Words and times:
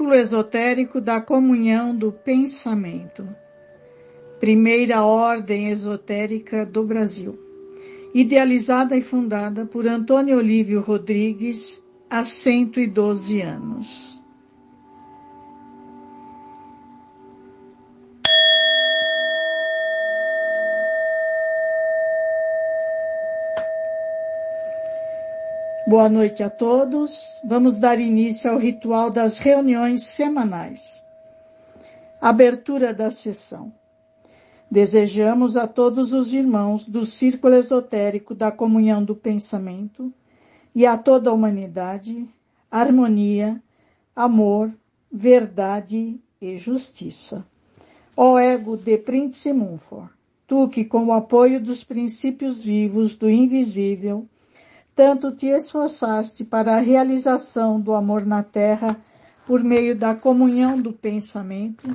Círculo 0.00 0.14
Esotérico 0.14 0.98
da 0.98 1.20
Comunhão 1.20 1.94
do 1.94 2.10
Pensamento. 2.10 3.28
Primeira 4.38 5.02
Ordem 5.02 5.68
Esotérica 5.68 6.64
do 6.64 6.82
Brasil. 6.82 7.38
Idealizada 8.14 8.96
e 8.96 9.02
fundada 9.02 9.66
por 9.66 9.86
Antônio 9.86 10.38
Olívio 10.38 10.80
Rodrigues 10.80 11.84
há 12.08 12.24
112 12.24 13.42
anos. 13.42 14.09
Boa 25.90 26.08
noite 26.08 26.40
a 26.44 26.48
todos. 26.48 27.24
Vamos 27.44 27.80
dar 27.80 27.98
início 27.98 28.48
ao 28.48 28.58
ritual 28.58 29.10
das 29.10 29.40
reuniões 29.40 30.04
semanais. 30.04 31.04
Abertura 32.20 32.94
da 32.94 33.10
sessão. 33.10 33.72
Desejamos 34.70 35.56
a 35.56 35.66
todos 35.66 36.12
os 36.12 36.32
irmãos 36.32 36.86
do 36.86 37.04
Círculo 37.04 37.56
Esotérico 37.56 38.36
da 38.36 38.52
Comunhão 38.52 39.02
do 39.02 39.16
Pensamento 39.16 40.14
e 40.72 40.86
a 40.86 40.96
toda 40.96 41.28
a 41.28 41.32
humanidade 41.32 42.24
harmonia, 42.70 43.60
amor, 44.14 44.72
verdade 45.10 46.20
e 46.40 46.56
justiça. 46.56 47.44
Ó 48.16 48.38
ego 48.38 48.76
de 48.76 48.96
Príncipe 48.96 49.52
Munfor, 49.52 50.08
tu 50.46 50.68
que 50.68 50.84
com 50.84 51.06
o 51.06 51.12
apoio 51.12 51.60
dos 51.60 51.82
princípios 51.82 52.62
vivos 52.62 53.16
do 53.16 53.28
invisível 53.28 54.28
tanto 55.00 55.32
te 55.32 55.46
esforçaste 55.46 56.44
para 56.44 56.76
a 56.76 56.78
realização 56.78 57.80
do 57.80 57.94
amor 57.94 58.26
na 58.26 58.42
terra 58.42 59.00
por 59.46 59.64
meio 59.64 59.96
da 59.96 60.14
comunhão 60.14 60.78
do 60.78 60.92
pensamento, 60.92 61.88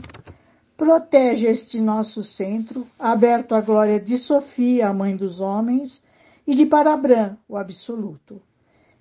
protege 0.76 1.46
este 1.46 1.80
nosso 1.80 2.24
centro, 2.24 2.84
aberto 2.98 3.54
à 3.54 3.62
glória 3.62 4.00
de 4.00 4.18
Sofia, 4.18 4.90
a 4.90 4.94
mãe 4.94 5.16
dos 5.16 5.40
homens, 5.40 6.02
e 6.48 6.56
de 6.56 6.66
Parabrã, 6.66 7.38
o 7.48 7.58
absoluto, 7.58 8.42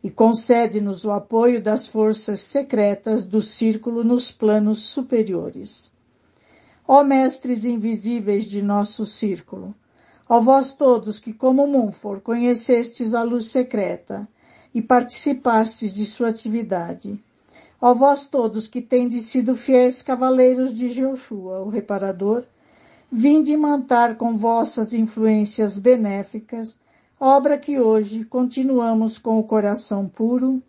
e 0.03 0.11
concede-nos 0.11 1.07
o 1.07 1.11
apoio 1.11 1.63
das 1.63 1.89
forças 1.89 2.41
secretas 2.41 3.25
do 3.25 3.41
círculo 3.41 4.05
nos 4.05 4.31
planos 4.31 4.85
superiores. 4.85 5.95
Ó 6.87 7.03
mestres 7.03 7.65
invisíveis 7.65 8.45
de 8.51 8.61
nosso 8.61 9.07
círculo, 9.07 9.75
Ó 10.27 10.41
vós 10.41 10.75
todos 10.75 11.19
que, 11.19 11.35
como 11.35 11.67
Munfor, 11.67 12.21
conhecestes 12.21 13.13
a 13.13 13.23
luz 13.23 13.47
secreta 13.47 14.27
e 14.75 14.81
participastes 14.81 15.95
de 15.95 16.07
sua 16.07 16.31
atividade. 16.31 17.23
Ó 17.81 17.93
vós 17.93 18.27
todos 18.27 18.67
que 18.67 18.81
tendes 18.81 19.25
sido 19.25 19.55
fiéis 19.55 20.03
cavaleiros 20.03 20.73
de 20.73 20.89
Jeoshua, 20.89 21.61
o 21.61 21.69
reparador, 21.69 22.43
vinde 23.13 23.55
mantar 23.55 24.17
com 24.17 24.35
vossas 24.35 24.95
influências 24.95 25.77
benéficas, 25.79 26.79
obra 27.21 27.59
que 27.59 27.79
hoje 27.79 28.25
continuamos 28.25 29.19
com 29.19 29.39
o 29.39 29.45
coração 29.45 30.09
puro 30.09 30.63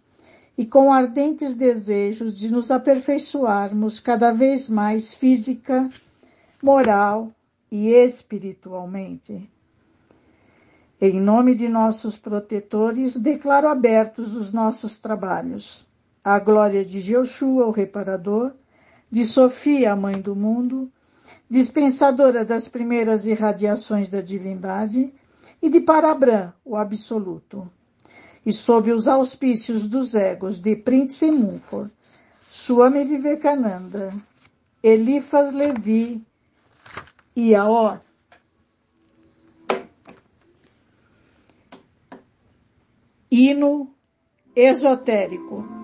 e 0.58 0.66
com 0.66 0.92
ardentes 0.92 1.56
desejos 1.56 2.38
de 2.38 2.52
nos 2.52 2.70
aperfeiçoarmos 2.72 4.02
cada 4.02 4.34
vez 4.34 4.70
mais 4.70 5.14
física, 5.14 5.90
moral 6.62 7.32
e 7.72 7.92
espiritualmente. 7.92 9.50
Em 11.00 11.20
nome 11.20 11.56
de 11.56 11.68
nossos 11.68 12.18
protetores, 12.18 13.18
declaro 13.18 13.68
abertos 13.68 14.36
os 14.36 14.54
nossos 14.54 14.98
trabalhos. 14.98 15.86
A 16.24 16.40
glória 16.40 16.86
de 16.86 17.00
Jeoshua, 17.00 17.68
o 17.68 17.72
reparador, 17.72 18.54
de 19.12 19.24
Sofia, 19.24 19.92
a 19.92 19.96
mãe 19.96 20.20
do 20.20 20.36
mundo, 20.36 20.92
dispensadora 21.50 22.44
das 22.44 22.68
primeiras 22.68 23.26
irradiações 23.26 24.08
da 24.08 24.22
divindade, 24.22 25.14
e 25.62 25.70
de 25.70 25.80
Parabrã, 25.80 26.54
o 26.64 26.76
absoluto. 26.76 27.70
E 28.46 28.54
sob 28.54 28.92
os 28.92 29.08
auspícios 29.08 29.86
dos 29.86 30.14
egos 30.14 30.60
de 30.60 30.76
Príncipe 30.76 31.32
Munfor, 31.32 31.90
Swami 32.46 33.04
Vivekananda, 33.04 34.14
Elifas 34.84 35.52
Levi, 35.52 36.24
e 37.36 37.54
hino 43.30 43.94
esotérico. 44.56 45.75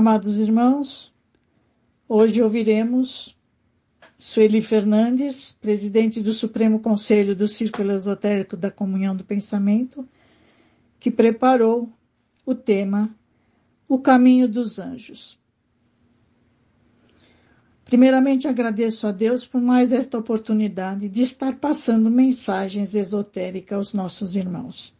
Amados 0.00 0.38
irmãos, 0.38 1.12
hoje 2.08 2.40
ouviremos 2.40 3.36
Sueli 4.18 4.62
Fernandes, 4.62 5.52
presidente 5.60 6.22
do 6.22 6.32
Supremo 6.32 6.80
Conselho 6.80 7.36
do 7.36 7.46
Círculo 7.46 7.92
Esotérico 7.92 8.56
da 8.56 8.70
Comunhão 8.70 9.14
do 9.14 9.22
Pensamento, 9.22 10.08
que 10.98 11.10
preparou 11.10 11.92
o 12.46 12.54
tema 12.54 13.14
O 13.86 13.98
Caminho 13.98 14.48
dos 14.48 14.78
Anjos. 14.78 15.38
Primeiramente 17.84 18.48
agradeço 18.48 19.06
a 19.06 19.12
Deus 19.12 19.46
por 19.46 19.60
mais 19.60 19.92
esta 19.92 20.16
oportunidade 20.16 21.10
de 21.10 21.20
estar 21.20 21.56
passando 21.56 22.10
mensagens 22.10 22.94
esotéricas 22.94 23.76
aos 23.76 23.92
nossos 23.92 24.34
irmãos. 24.34 24.98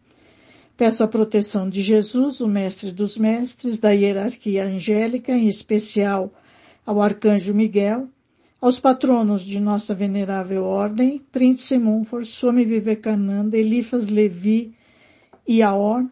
Peço 0.80 1.04
a 1.04 1.06
proteção 1.06 1.68
de 1.68 1.82
Jesus, 1.82 2.40
o 2.40 2.48
Mestre 2.48 2.90
dos 2.90 3.18
Mestres, 3.18 3.78
da 3.78 3.90
hierarquia 3.90 4.64
angélica, 4.64 5.30
em 5.30 5.46
especial 5.46 6.32
ao 6.86 7.02
Arcanjo 7.02 7.52
Miguel, 7.52 8.08
aos 8.58 8.80
patronos 8.80 9.42
de 9.42 9.60
nossa 9.60 9.94
venerável 9.94 10.64
ordem, 10.64 11.18
Príncipe 11.30 11.78
Munford, 11.78 12.26
Swami 12.26 12.64
Vivekananda, 12.64 13.58
Elifas 13.58 14.06
Levi 14.06 14.74
e 15.46 15.62
Aor, 15.62 16.08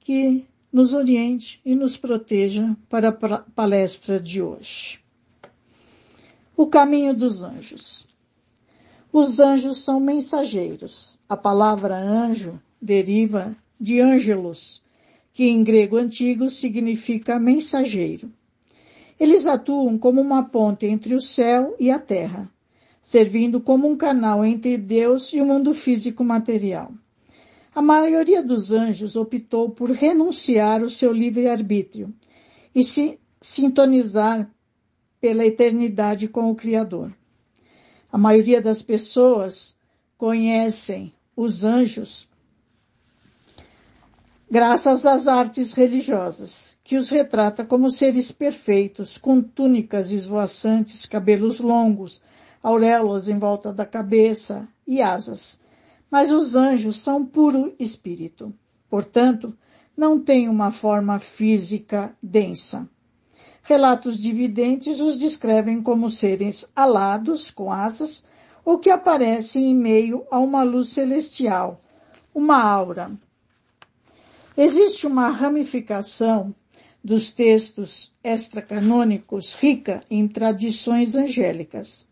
que 0.00 0.44
nos 0.70 0.92
oriente 0.92 1.58
e 1.64 1.74
nos 1.74 1.96
proteja 1.96 2.76
para 2.90 3.08
a 3.08 3.38
palestra 3.38 4.20
de 4.20 4.42
hoje. 4.42 5.00
O 6.54 6.66
caminho 6.66 7.14
dos 7.14 7.42
anjos. 7.42 8.06
Os 9.10 9.40
anjos 9.40 9.82
são 9.82 9.98
mensageiros. 9.98 11.18
A 11.26 11.34
palavra 11.34 11.96
anjo 11.96 12.60
deriva 12.78 13.56
de 13.80 14.00
ângelos, 14.00 14.82
que 15.32 15.44
em 15.44 15.62
grego 15.62 15.96
antigo 15.96 16.48
significa 16.48 17.38
mensageiro. 17.38 18.32
Eles 19.18 19.46
atuam 19.46 19.98
como 19.98 20.20
uma 20.20 20.42
ponte 20.42 20.86
entre 20.86 21.14
o 21.14 21.20
céu 21.20 21.74
e 21.78 21.90
a 21.90 21.98
terra, 21.98 22.50
servindo 23.02 23.60
como 23.60 23.88
um 23.88 23.96
canal 23.96 24.44
entre 24.44 24.76
Deus 24.76 25.32
e 25.32 25.40
o 25.40 25.46
mundo 25.46 25.72
físico 25.72 26.24
material. 26.24 26.92
A 27.74 27.82
maioria 27.82 28.42
dos 28.42 28.72
anjos 28.72 29.16
optou 29.16 29.70
por 29.70 29.90
renunciar 29.90 30.82
o 30.82 30.88
seu 30.88 31.12
livre-arbítrio 31.12 32.14
e 32.74 32.82
se 32.82 33.18
sintonizar 33.40 34.50
pela 35.20 35.44
eternidade 35.44 36.28
com 36.28 36.50
o 36.50 36.54
Criador. 36.54 37.12
A 38.10 38.16
maioria 38.16 38.62
das 38.62 38.82
pessoas 38.82 39.76
conhecem 40.16 41.12
os 41.36 41.64
anjos 41.64 42.28
graças 44.48 45.04
às 45.04 45.26
artes 45.26 45.72
religiosas, 45.72 46.76
que 46.84 46.96
os 46.96 47.08
retrata 47.08 47.64
como 47.64 47.90
seres 47.90 48.30
perfeitos, 48.30 49.18
com 49.18 49.42
túnicas 49.42 50.12
esvoaçantes, 50.12 51.04
cabelos 51.04 51.58
longos, 51.58 52.20
auréolas 52.62 53.28
em 53.28 53.38
volta 53.38 53.72
da 53.72 53.84
cabeça 53.84 54.68
e 54.86 55.02
asas. 55.02 55.58
Mas 56.08 56.30
os 56.30 56.54
anjos 56.54 56.98
são 56.98 57.26
puro 57.26 57.74
espírito. 57.78 58.54
Portanto, 58.88 59.56
não 59.96 60.20
têm 60.20 60.48
uma 60.48 60.70
forma 60.70 61.18
física 61.18 62.14
densa. 62.22 62.88
Relatos 63.62 64.16
dividentes 64.16 65.00
os 65.00 65.18
descrevem 65.18 65.82
como 65.82 66.08
seres 66.08 66.68
alados, 66.76 67.50
com 67.50 67.72
asas, 67.72 68.24
ou 68.64 68.78
que 68.78 68.90
aparecem 68.90 69.70
em 69.70 69.74
meio 69.74 70.24
a 70.30 70.38
uma 70.38 70.62
luz 70.62 70.90
celestial, 70.90 71.80
uma 72.32 72.62
aura, 72.62 73.10
Existe 74.58 75.06
uma 75.06 75.28
ramificação 75.28 76.54
dos 77.04 77.30
textos 77.30 78.10
extracanônicos 78.24 79.54
rica 79.54 80.00
em 80.10 80.26
tradições 80.26 81.14
angélicas. 81.14 82.08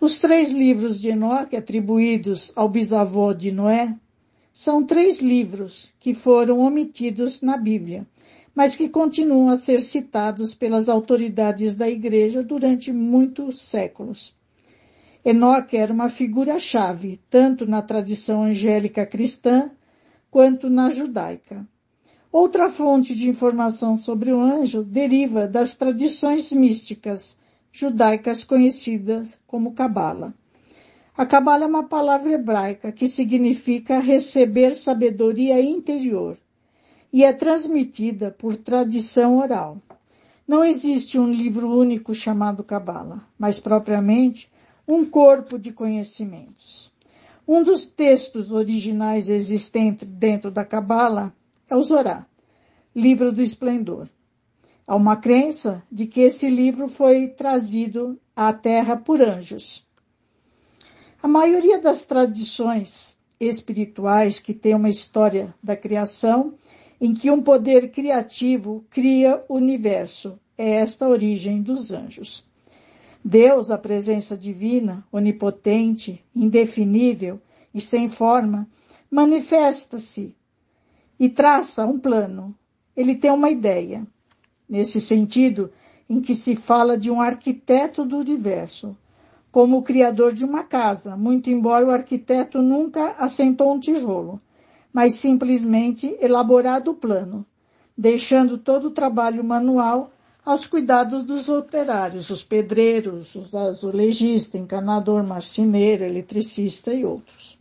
Os 0.00 0.18
três 0.18 0.50
livros 0.50 0.98
de 0.98 1.10
Enoque 1.10 1.54
atribuídos 1.54 2.50
ao 2.56 2.66
bisavô 2.66 3.34
de 3.34 3.52
Noé 3.52 3.94
são 4.54 4.82
três 4.82 5.20
livros 5.20 5.92
que 6.00 6.14
foram 6.14 6.60
omitidos 6.60 7.42
na 7.42 7.58
Bíblia, 7.58 8.06
mas 8.54 8.74
que 8.74 8.88
continuam 8.88 9.50
a 9.50 9.58
ser 9.58 9.82
citados 9.82 10.54
pelas 10.54 10.88
autoridades 10.88 11.74
da 11.74 11.90
Igreja 11.90 12.42
durante 12.42 12.90
muitos 12.90 13.60
séculos. 13.60 14.34
Enoque 15.22 15.76
era 15.76 15.92
uma 15.92 16.08
figura-chave, 16.08 17.20
tanto 17.28 17.66
na 17.66 17.82
tradição 17.82 18.44
angélica 18.44 19.04
cristã 19.04 19.70
quanto 20.34 20.68
na 20.68 20.90
judaica. 20.90 21.64
Outra 22.32 22.68
fonte 22.68 23.14
de 23.14 23.28
informação 23.28 23.96
sobre 23.96 24.32
o 24.32 24.40
anjo 24.40 24.82
deriva 24.82 25.46
das 25.46 25.76
tradições 25.76 26.50
místicas 26.50 27.38
judaicas 27.70 28.42
conhecidas 28.42 29.38
como 29.46 29.74
Cabala. 29.74 30.34
A 31.16 31.24
Cabala 31.24 31.62
é 31.62 31.68
uma 31.68 31.84
palavra 31.84 32.32
hebraica 32.32 32.90
que 32.90 33.06
significa 33.06 34.00
receber 34.00 34.74
sabedoria 34.74 35.62
interior 35.62 36.36
e 37.12 37.22
é 37.22 37.32
transmitida 37.32 38.32
por 38.32 38.56
tradição 38.56 39.38
oral. 39.38 39.80
Não 40.48 40.64
existe 40.64 41.16
um 41.16 41.32
livro 41.32 41.70
único 41.70 42.12
chamado 42.12 42.64
Cabala, 42.64 43.22
mas 43.38 43.60
propriamente 43.60 44.50
um 44.88 45.04
corpo 45.04 45.60
de 45.60 45.72
conhecimentos. 45.72 46.92
Um 47.46 47.62
dos 47.62 47.84
textos 47.84 48.52
originais 48.52 49.28
existentes 49.28 50.08
dentro 50.10 50.50
da 50.50 50.64
Cabala 50.64 51.34
é 51.68 51.76
o 51.76 51.82
Zorá, 51.82 52.26
livro 52.96 53.30
do 53.30 53.42
esplendor. 53.42 54.08
Há 54.86 54.96
uma 54.96 55.16
crença 55.16 55.82
de 55.92 56.06
que 56.06 56.20
esse 56.20 56.48
livro 56.48 56.88
foi 56.88 57.28
trazido 57.28 58.18
à 58.34 58.50
Terra 58.50 58.96
por 58.96 59.20
anjos. 59.20 59.86
A 61.22 61.28
maioria 61.28 61.78
das 61.78 62.06
tradições 62.06 63.18
espirituais 63.38 64.38
que 64.38 64.54
tem 64.54 64.74
uma 64.74 64.88
história 64.88 65.54
da 65.62 65.76
criação 65.76 66.54
em 66.98 67.12
que 67.12 67.30
um 67.30 67.42
poder 67.42 67.90
criativo 67.90 68.82
cria 68.88 69.44
o 69.50 69.56
universo. 69.56 70.38
É 70.56 70.76
esta 70.76 71.04
a 71.04 71.08
origem 71.08 71.60
dos 71.60 71.92
anjos. 71.92 72.46
Deus, 73.24 73.70
a 73.70 73.78
presença 73.78 74.36
divina, 74.36 75.02
onipotente, 75.10 76.22
indefinível 76.36 77.40
e 77.72 77.80
sem 77.80 78.06
forma, 78.06 78.68
manifesta-se 79.10 80.36
e 81.18 81.30
traça 81.30 81.86
um 81.86 81.98
plano. 81.98 82.54
Ele 82.94 83.14
tem 83.14 83.30
uma 83.30 83.48
ideia. 83.48 84.06
Nesse 84.68 85.00
sentido, 85.00 85.70
em 86.08 86.20
que 86.20 86.34
se 86.34 86.54
fala 86.54 86.98
de 86.98 87.10
um 87.10 87.18
arquiteto 87.18 88.04
do 88.04 88.18
universo, 88.18 88.94
como 89.50 89.78
o 89.78 89.82
criador 89.82 90.34
de 90.34 90.44
uma 90.44 90.62
casa, 90.62 91.16
muito 91.16 91.48
embora 91.48 91.86
o 91.86 91.90
arquiteto 91.90 92.60
nunca 92.60 93.12
assentou 93.12 93.72
um 93.72 93.80
tijolo, 93.80 94.38
mas 94.92 95.14
simplesmente 95.14 96.14
elaborado 96.20 96.90
o 96.90 96.94
plano, 96.94 97.46
deixando 97.96 98.58
todo 98.58 98.88
o 98.88 98.90
trabalho 98.90 99.42
manual 99.42 100.10
aos 100.44 100.66
cuidados 100.66 101.22
dos 101.22 101.48
operários, 101.48 102.28
os 102.28 102.44
pedreiros, 102.44 103.34
os 103.34 103.54
azulejistas, 103.54 104.60
encanador, 104.60 105.24
marceneiro, 105.24 106.04
eletricista 106.04 106.92
e 106.92 107.04
outros. 107.04 107.58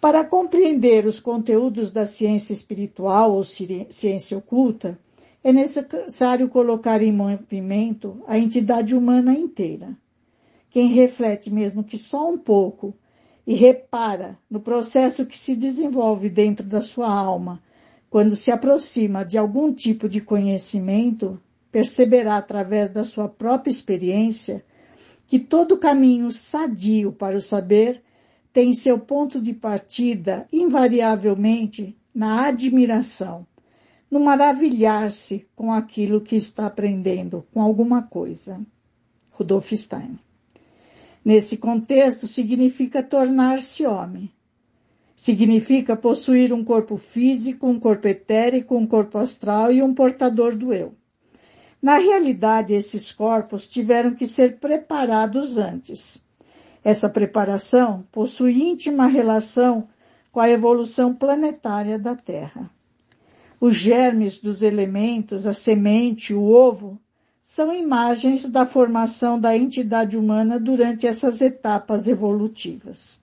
Para 0.00 0.24
compreender 0.24 1.04
os 1.06 1.18
conteúdos 1.18 1.90
da 1.90 2.06
ciência 2.06 2.52
espiritual 2.52 3.32
ou 3.32 3.42
ciência 3.42 4.38
oculta, 4.38 4.96
é 5.42 5.52
necessário 5.52 6.48
colocar 6.48 7.02
em 7.02 7.12
movimento 7.12 8.22
a 8.28 8.38
entidade 8.38 8.94
humana 8.94 9.34
inteira. 9.34 9.96
Quem 10.70 10.88
reflete 10.88 11.52
mesmo 11.52 11.82
que 11.82 11.98
só 11.98 12.30
um 12.30 12.38
pouco 12.38 12.94
e 13.44 13.54
repara 13.54 14.38
no 14.48 14.60
processo 14.60 15.26
que 15.26 15.36
se 15.36 15.56
desenvolve 15.56 16.28
dentro 16.28 16.64
da 16.64 16.80
sua 16.80 17.10
alma 17.10 17.60
quando 18.10 18.36
se 18.36 18.50
aproxima 18.50 19.24
de 19.24 19.36
algum 19.36 19.72
tipo 19.72 20.08
de 20.08 20.20
conhecimento, 20.20 21.40
perceberá 21.70 22.36
através 22.36 22.90
da 22.90 23.04
sua 23.04 23.28
própria 23.28 23.70
experiência 23.70 24.64
que 25.26 25.38
todo 25.38 25.78
caminho 25.78 26.32
sadio 26.32 27.12
para 27.12 27.36
o 27.36 27.40
saber 27.40 28.02
tem 28.52 28.72
seu 28.72 28.98
ponto 28.98 29.40
de 29.40 29.52
partida 29.52 30.48
invariavelmente 30.52 31.96
na 32.14 32.46
admiração, 32.46 33.46
no 34.10 34.20
maravilhar-se 34.20 35.46
com 35.54 35.70
aquilo 35.72 36.20
que 36.20 36.34
está 36.34 36.66
aprendendo, 36.66 37.46
com 37.52 37.60
alguma 37.60 38.02
coisa. 38.02 38.60
Rudolf 39.30 39.70
Stein. 39.72 40.18
Nesse 41.24 41.58
contexto, 41.58 42.26
significa 42.26 43.02
tornar-se 43.02 43.84
homem. 43.84 44.30
Significa 45.14 45.94
possuir 45.94 46.52
um 46.52 46.64
corpo 46.64 46.96
físico, 46.96 47.66
um 47.66 47.78
corpo 47.78 48.08
etérico, 48.08 48.76
um 48.76 48.86
corpo 48.86 49.18
astral 49.18 49.70
e 49.70 49.82
um 49.82 49.92
portador 49.92 50.56
do 50.56 50.72
eu. 50.72 50.94
Na 51.80 51.98
realidade, 51.98 52.74
esses 52.74 53.12
corpos 53.12 53.68
tiveram 53.68 54.14
que 54.14 54.26
ser 54.26 54.58
preparados 54.58 55.56
antes. 55.56 56.20
Essa 56.82 57.08
preparação 57.08 58.04
possui 58.10 58.60
íntima 58.62 59.06
relação 59.06 59.88
com 60.32 60.40
a 60.40 60.50
evolução 60.50 61.14
planetária 61.14 61.98
da 61.98 62.16
Terra. 62.16 62.70
Os 63.60 63.76
germes 63.76 64.40
dos 64.40 64.62
elementos, 64.62 65.46
a 65.46 65.52
semente, 65.52 66.34
o 66.34 66.44
ovo, 66.44 67.00
são 67.40 67.74
imagens 67.74 68.44
da 68.44 68.66
formação 68.66 69.40
da 69.40 69.56
entidade 69.56 70.16
humana 70.16 70.58
durante 70.58 71.06
essas 71.06 71.40
etapas 71.40 72.06
evolutivas. 72.06 73.20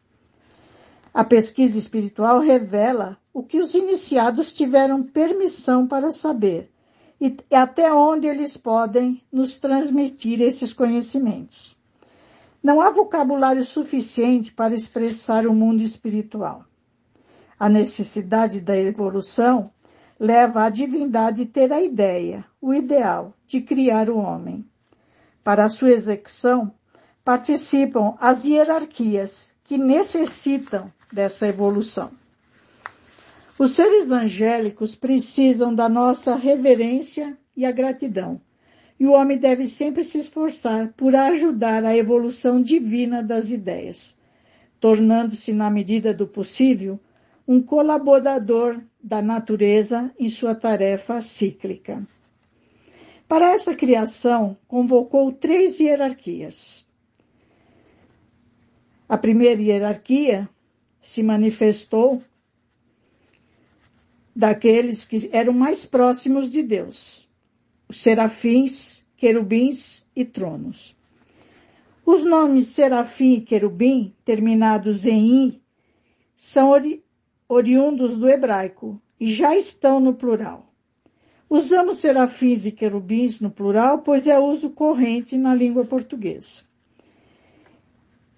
A 1.13 1.23
pesquisa 1.23 1.77
espiritual 1.77 2.39
revela 2.39 3.17
o 3.33 3.43
que 3.43 3.59
os 3.59 3.75
iniciados 3.75 4.51
tiveram 4.51 5.03
permissão 5.03 5.87
para 5.87 6.11
saber 6.11 6.69
e 7.19 7.37
até 7.51 7.93
onde 7.93 8.27
eles 8.27 8.57
podem 8.57 9.21
nos 9.31 9.57
transmitir 9.57 10.41
esses 10.41 10.73
conhecimentos. 10.73 11.75
Não 12.61 12.81
há 12.81 12.89
vocabulário 12.89 13.63
suficiente 13.63 14.51
para 14.51 14.73
expressar 14.73 15.45
o 15.45 15.53
mundo 15.53 15.81
espiritual. 15.81 16.65
A 17.59 17.69
necessidade 17.69 18.59
da 18.59 18.77
evolução 18.77 19.71
leva 20.19 20.63
a 20.63 20.69
divindade 20.69 21.43
a 21.43 21.45
ter 21.45 21.71
a 21.71 21.81
ideia, 21.81 22.45
o 22.61 22.73
ideal, 22.73 23.33
de 23.47 23.61
criar 23.61 24.09
o 24.09 24.17
homem. 24.17 24.65
Para 25.43 25.65
a 25.65 25.69
sua 25.69 25.91
execução, 25.91 26.73
participam 27.23 28.15
as 28.19 28.45
hierarquias 28.45 29.51
que 29.63 29.77
necessitam 29.77 30.91
dessa 31.11 31.47
evolução. 31.47 32.11
Os 33.57 33.71
seres 33.71 34.11
angélicos 34.11 34.95
precisam 34.95 35.73
da 35.73 35.87
nossa 35.87 36.35
reverência 36.35 37.37
e 37.55 37.65
a 37.65 37.71
gratidão. 37.71 38.41
E 38.99 39.05
o 39.05 39.13
homem 39.13 39.37
deve 39.37 39.65
sempre 39.65 40.03
se 40.03 40.17
esforçar 40.17 40.93
por 40.93 41.15
ajudar 41.15 41.85
a 41.85 41.95
evolução 41.95 42.61
divina 42.61 43.23
das 43.23 43.49
ideias, 43.49 44.17
tornando-se, 44.79 45.53
na 45.53 45.69
medida 45.69 46.13
do 46.13 46.27
possível, 46.27 46.99
um 47.47 47.61
colaborador 47.61 48.81
da 49.01 49.21
natureza 49.21 50.11
em 50.19 50.27
sua 50.27 50.53
tarefa 50.53 51.21
cíclica. 51.21 52.05
Para 53.27 53.51
essa 53.51 53.73
criação, 53.73 54.57
convocou 54.67 55.31
três 55.31 55.79
hierarquias. 55.79 56.85
A 59.07 59.17
primeira 59.17 59.61
hierarquia 59.61 60.49
se 61.01 61.23
manifestou 61.23 62.21
daqueles 64.35 65.05
que 65.05 65.29
eram 65.31 65.53
mais 65.53 65.85
próximos 65.85 66.49
de 66.49 66.61
Deus, 66.61 67.27
os 67.87 68.01
serafins, 68.01 69.05
querubins 69.15 70.05
e 70.15 70.25
tronos. 70.25 70.97
Os 72.05 72.23
nomes 72.25 72.67
serafim 72.67 73.35
e 73.35 73.41
querubim, 73.41 74.13
terminados 74.25 75.05
em 75.05 75.47
i, 75.47 75.61
são 76.35 76.69
ori 76.69 77.03
oriundos 77.47 78.17
do 78.17 78.27
hebraico 78.27 79.01
e 79.19 79.31
já 79.31 79.55
estão 79.55 79.99
no 79.99 80.13
plural. 80.13 80.73
Usamos 81.49 81.97
serafins 81.97 82.65
e 82.65 82.71
querubins 82.71 83.39
no 83.39 83.49
plural, 83.49 83.99
pois 83.99 84.27
é 84.27 84.37
uso 84.37 84.71
corrente 84.71 85.37
na 85.37 85.53
língua 85.55 85.85
portuguesa. 85.85 86.63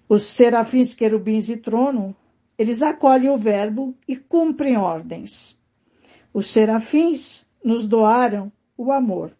Os 0.08 0.22
serafins, 0.22 0.94
querubins 0.94 1.48
e 1.48 1.56
trono, 1.56 2.14
eles 2.56 2.82
acolhem 2.82 3.30
o 3.30 3.36
verbo 3.36 3.94
e 4.06 4.16
cumprem 4.16 4.76
ordens. 4.76 5.57
Os 6.38 6.46
serafins 6.46 7.44
nos 7.64 7.88
doaram 7.88 8.52
o 8.76 8.92
amor. 8.92 9.36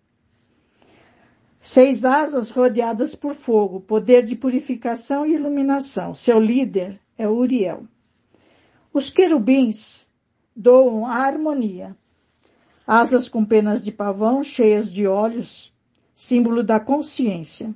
Seis 1.60 2.04
asas 2.04 2.50
rodeadas 2.50 3.14
por 3.14 3.36
fogo, 3.36 3.80
poder 3.80 4.24
de 4.24 4.34
purificação 4.34 5.24
e 5.24 5.34
iluminação. 5.34 6.12
Seu 6.12 6.40
líder 6.40 7.00
é 7.16 7.28
Uriel. 7.28 7.84
Os 8.92 9.10
querubins 9.10 10.10
doam 10.56 11.06
a 11.06 11.12
harmonia. 11.12 11.96
Asas 12.84 13.28
com 13.28 13.44
penas 13.44 13.80
de 13.80 13.92
pavão 13.92 14.42
cheias 14.42 14.92
de 14.92 15.06
olhos, 15.06 15.72
símbolo 16.16 16.64
da 16.64 16.80
consciência. 16.80 17.72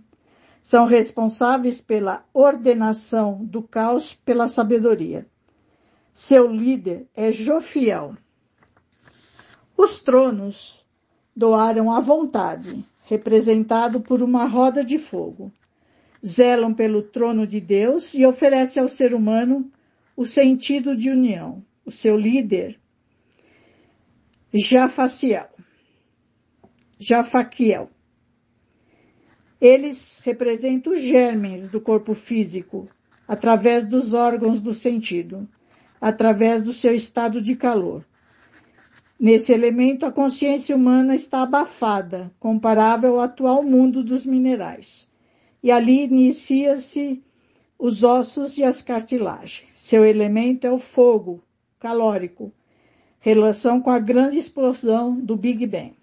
São 0.61 0.85
responsáveis 0.85 1.81
pela 1.81 2.25
ordenação 2.35 3.39
do 3.45 3.63
caos 3.63 4.15
pela 4.15 4.49
sabedoria. 4.49 5.29
Seu 6.13 6.49
líder 6.49 7.07
é 7.15 7.31
Jofiel. 7.31 8.17
Os 9.83 10.01
tronos 10.01 10.87
doaram 11.35 11.91
a 11.91 11.99
vontade, 11.99 12.87
representado 13.03 14.01
por 14.01 14.23
uma 14.23 14.45
roda 14.45 14.85
de 14.85 14.97
fogo. 14.97 15.51
Zelam 16.25 16.73
pelo 16.73 17.03
trono 17.03 17.49
de 17.49 17.61
Deus 17.61 18.15
e 18.15 18.25
oferecem 18.25 18.81
ao 18.81 18.89
ser 18.89 19.13
humano 19.13 19.69
o 20.17 20.25
sentido 20.25 20.97
de 20.97 21.11
união. 21.11 21.65
O 21.85 21.91
seu 21.91 22.17
líder, 22.17 22.79
Jafaciel, 24.55 25.49
Jafaquiel. 26.97 27.91
Eles 29.61 30.21
representam 30.25 30.93
os 30.93 31.01
germes 31.01 31.69
do 31.69 31.81
corpo 31.81 32.15
físico, 32.15 32.89
através 33.27 33.85
dos 33.85 34.15
órgãos 34.15 34.61
do 34.61 34.73
sentido, 34.73 35.49
através 36.01 36.63
do 36.63 36.73
seu 36.73 36.95
estado 36.95 37.43
de 37.43 37.57
calor. 37.57 38.07
Nesse 39.23 39.53
elemento, 39.53 40.05
a 40.05 40.11
consciência 40.11 40.75
humana 40.75 41.15
está 41.15 41.45
abafada, 41.45 42.33
comparável 42.41 43.21
ao 43.21 43.21
atual 43.21 43.63
mundo 43.63 44.03
dos 44.03 44.27
minerais. 44.27 45.09
E 45.63 45.71
ali 45.71 46.07
inicia-se 46.07 47.23
os 47.79 48.03
ossos 48.03 48.59
e 48.59 48.65
as 48.65 48.83
cartilagens. 48.83 49.69
Seu 49.77 50.05
elemento 50.05 50.67
é 50.67 50.73
o 50.73 50.79
fogo 50.81 51.41
calórico, 51.79 52.53
relação 53.21 53.81
com 53.81 53.91
a 53.91 54.01
grande 54.01 54.39
explosão 54.39 55.15
do 55.15 55.37
Big 55.37 55.69
Bang. 55.69 55.95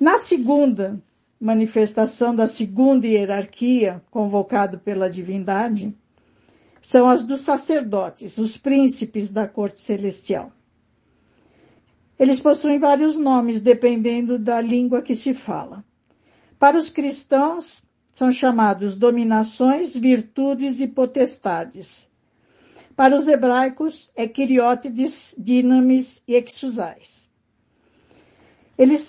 Na 0.00 0.16
segunda 0.16 0.98
manifestação 1.38 2.34
da 2.34 2.46
segunda 2.46 3.06
hierarquia, 3.06 4.02
convocado 4.10 4.78
pela 4.78 5.10
divindade, 5.10 5.94
são 6.80 7.06
as 7.06 7.24
dos 7.24 7.42
sacerdotes, 7.42 8.38
os 8.38 8.56
príncipes 8.56 9.30
da 9.30 9.46
corte 9.46 9.80
celestial. 9.80 10.50
Eles 12.20 12.38
possuem 12.38 12.78
vários 12.78 13.16
nomes 13.16 13.62
dependendo 13.62 14.38
da 14.38 14.60
língua 14.60 15.00
que 15.00 15.16
se 15.16 15.32
fala. 15.32 15.82
Para 16.58 16.76
os 16.76 16.90
cristãos, 16.90 17.82
são 18.12 18.30
chamados 18.30 18.94
dominações, 18.94 19.96
virtudes 19.96 20.80
e 20.80 20.86
potestades. 20.86 22.10
Para 22.94 23.16
os 23.16 23.26
hebraicos, 23.26 24.10
é 24.14 24.28
Quiriótides, 24.28 25.34
Dinamis 25.38 26.22
e 26.28 26.34
Exusais. 26.34 27.30
Eles 28.76 29.08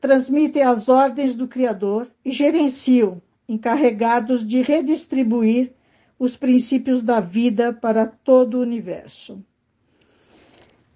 transmitem 0.00 0.62
as 0.62 0.88
ordens 0.88 1.34
do 1.34 1.48
Criador 1.48 2.08
e 2.24 2.30
gerenciam, 2.30 3.20
encarregados 3.48 4.46
de 4.46 4.62
redistribuir 4.62 5.72
os 6.16 6.36
princípios 6.36 7.02
da 7.02 7.18
vida 7.18 7.72
para 7.72 8.06
todo 8.06 8.58
o 8.58 8.62
universo. 8.62 9.44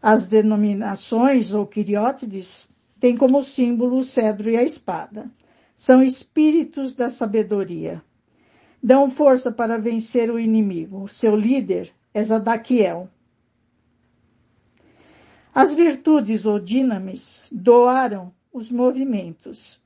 As 0.00 0.26
denominações, 0.26 1.52
ou 1.52 1.66
Quiriótides, 1.66 2.70
têm 3.00 3.16
como 3.16 3.42
símbolo 3.42 3.98
o 3.98 4.04
cedro 4.04 4.50
e 4.50 4.56
a 4.56 4.62
espada 4.62 5.30
são 5.76 6.02
espíritos 6.02 6.94
da 6.94 7.10
sabedoria. 7.10 8.02
Dão 8.82 9.10
força 9.10 9.52
para 9.52 9.78
vencer 9.78 10.30
o 10.30 10.38
inimigo. 10.38 11.06
Seu 11.06 11.36
líder 11.36 11.92
é 12.14 12.22
Zadaquiel. 12.22 13.10
As 15.54 15.74
virtudes 15.74 16.46
ou 16.46 16.58
dinamis 16.58 17.48
doaram 17.52 18.32
os 18.52 18.70
movimentos. 18.70 19.80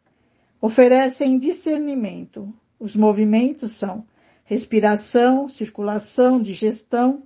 Oferecem 0.60 1.38
discernimento. 1.38 2.52
Os 2.78 2.94
movimentos 2.94 3.72
são 3.72 4.04
respiração, 4.44 5.48
circulação, 5.48 6.40
digestão 6.40 7.22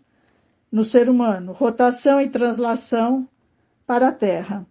no 0.75 0.83
ser 0.83 1.09
humano, 1.09 1.53
rotação 1.53 2.21
e 2.21 2.29
translação 2.29 3.29
para 3.87 4.09
a 4.09 4.13
Terra. 4.13 4.67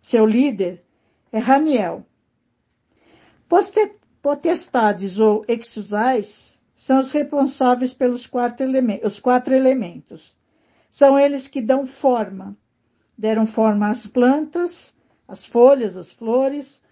Seu 0.00 0.24
líder 0.24 0.84
é 1.32 1.38
Raniel 1.38 2.06
potestades 4.22 5.18
ou 5.18 5.44
exusais 5.48 6.58
são 6.76 7.00
os 7.00 7.10
responsáveis 7.10 7.92
pelos 7.92 8.26
quatro, 8.26 8.66
os 9.02 9.18
quatro 9.18 9.54
elementos. 9.54 10.36
São 10.92 11.18
eles 11.18 11.48
que 11.48 11.60
dão 11.60 11.86
forma. 11.86 12.56
Deram 13.16 13.46
forma 13.46 13.88
às 13.88 14.06
plantas, 14.06 14.94
às 15.26 15.44
folhas, 15.44 15.96
às 15.96 16.12
flores, 16.12 16.82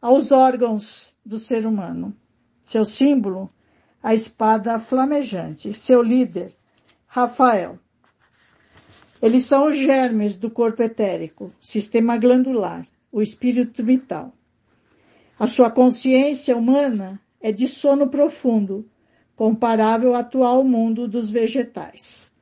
aos 0.00 0.30
órgãos 0.30 1.12
do 1.26 1.40
ser 1.40 1.66
humano. 1.66 2.14
Seu 2.64 2.84
símbolo, 2.84 3.50
a 4.00 4.14
espada 4.14 4.78
flamejante. 4.78 5.74
Seu 5.74 6.02
líder, 6.02 6.54
Rafael. 7.06 7.80
Eles 9.22 9.44
são 9.44 9.68
os 9.68 9.76
germes 9.76 10.36
do 10.36 10.50
corpo 10.50 10.82
etérico, 10.82 11.52
sistema 11.60 12.16
glandular, 12.16 12.84
o 13.12 13.22
espírito 13.22 13.84
vital. 13.84 14.34
A 15.38 15.46
sua 15.46 15.70
consciência 15.70 16.56
humana 16.56 17.22
é 17.40 17.52
de 17.52 17.68
sono 17.68 18.08
profundo, 18.08 18.84
comparável 19.36 20.16
ao 20.16 20.20
atual 20.20 20.64
mundo 20.64 21.06
dos 21.06 21.30
vegetais. 21.30 22.32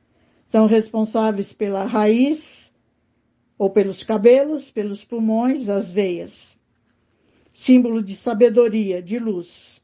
São 0.43 0.65
responsáveis 0.65 1.53
pela 1.53 1.85
raiz, 1.85 2.73
ou 3.59 3.69
pelos 3.69 4.01
cabelos, 4.01 4.71
pelos 4.71 5.05
pulmões, 5.05 5.69
as 5.69 5.91
veias. 5.91 6.59
Símbolo 7.53 8.01
de 8.01 8.15
sabedoria, 8.15 9.03
de 9.03 9.19
luz. 9.19 9.83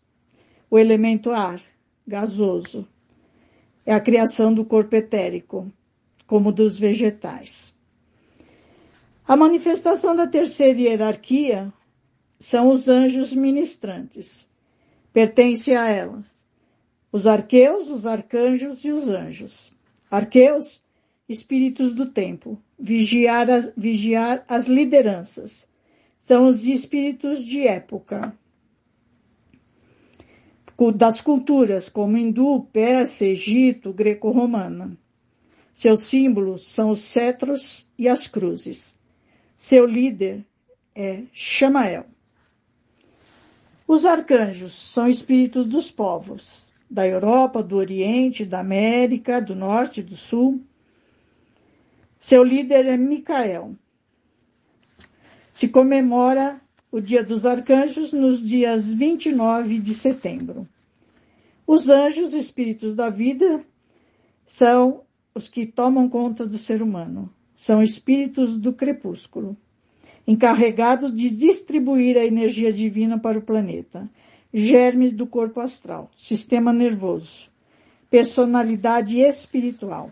O 0.67 0.79
elemento 0.79 1.29
ar, 1.29 1.61
gasoso. 2.07 2.87
É 3.85 3.93
a 3.93 4.01
criação 4.01 4.51
do 4.51 4.65
corpo 4.65 4.95
etérico, 4.95 5.71
como 6.27 6.51
dos 6.51 6.77
vegetais. 6.77 7.75
A 9.27 9.35
manifestação 9.35 10.15
da 10.15 10.27
terceira 10.27 10.79
hierarquia 10.79 11.73
são 12.39 12.69
os 12.69 12.87
anjos 12.87 13.33
ministrantes. 13.33 14.47
Pertence 15.11 15.73
a 15.73 15.87
elas 15.87 16.37
os 17.11 17.25
arqueus, 17.25 17.89
os 17.89 18.05
arcanjos 18.05 18.83
e 18.85 18.91
os 18.91 19.07
anjos. 19.07 19.73
Arqueus, 20.11 20.83
espíritos 21.27 21.93
do 21.93 22.05
tempo, 22.05 22.61
vigiar 22.77 23.49
as, 23.49 23.73
vigiar 23.75 24.45
as 24.47 24.67
lideranças. 24.67 25.67
São 26.19 26.47
os 26.47 26.65
espíritos 26.65 27.43
de 27.43 27.67
época. 27.67 28.37
Das 30.95 31.21
culturas 31.21 31.89
como 31.89 32.17
hindu, 32.17 32.67
persa, 32.71 33.25
Egito, 33.25 33.91
greco-romana. 33.91 34.95
Seus 35.77 36.05
símbolos 36.05 36.67
são 36.67 36.89
os 36.89 37.01
cetros 37.01 37.87
e 37.99 38.09
as 38.09 38.27
cruzes. 38.27 38.97
Seu 39.55 39.85
líder 39.85 40.43
é 40.95 41.21
Chamael. 41.31 42.07
Os 43.87 44.03
arcanjos 44.03 44.73
são 44.73 45.07
espíritos 45.07 45.67
dos 45.67 45.91
povos, 45.91 46.67
da 46.89 47.07
Europa, 47.07 47.61
do 47.61 47.75
Oriente, 47.75 48.43
da 48.43 48.59
América, 48.59 49.39
do 49.39 49.53
Norte, 49.53 50.01
do 50.01 50.15
Sul. 50.15 50.63
Seu 52.19 52.43
líder 52.43 52.87
é 52.87 52.97
Micael. 52.97 53.75
Se 55.51 55.67
comemora 55.67 56.59
o 56.91 56.99
Dia 56.99 57.23
dos 57.23 57.45
Arcanjos 57.45 58.11
nos 58.11 58.41
dias 58.41 58.91
29 58.95 59.77
de 59.77 59.93
setembro. 59.93 60.67
Os 61.67 61.87
anjos, 61.87 62.33
espíritos 62.33 62.95
da 62.95 63.11
vida, 63.11 63.63
são 64.47 65.05
os 65.37 65.47
que 65.47 65.65
tomam 65.65 66.09
conta 66.09 66.45
do 66.45 66.57
ser 66.57 66.81
humano. 66.81 67.29
São 67.55 67.81
espíritos 67.81 68.57
do 68.57 68.73
crepúsculo 68.73 69.55
encarregado 70.27 71.09
de 71.09 71.29
distribuir 71.29 72.17
a 72.17 72.25
energia 72.25 72.71
divina 72.73 73.17
para 73.17 73.39
o 73.39 73.41
planeta, 73.41 74.09
germes 74.53 75.13
do 75.13 75.25
corpo 75.25 75.61
astral, 75.61 76.11
sistema 76.17 76.73
nervoso, 76.73 77.49
personalidade 78.09 79.19
espiritual, 79.21 80.11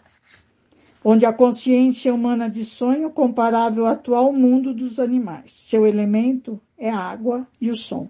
onde 1.04 1.26
a 1.26 1.34
consciência 1.34 2.14
humana 2.14 2.50
de 2.50 2.64
sonho 2.64 3.12
comparável 3.12 3.86
ao 3.86 3.92
atual 3.92 4.32
mundo 4.32 4.74
dos 4.74 5.00
animais. 5.00 5.52
Seu 5.52 5.86
elemento 5.86 6.62
é 6.78 6.90
a 6.90 6.98
água 6.98 7.46
e 7.60 7.70
o 7.70 7.76
som. 7.76 8.10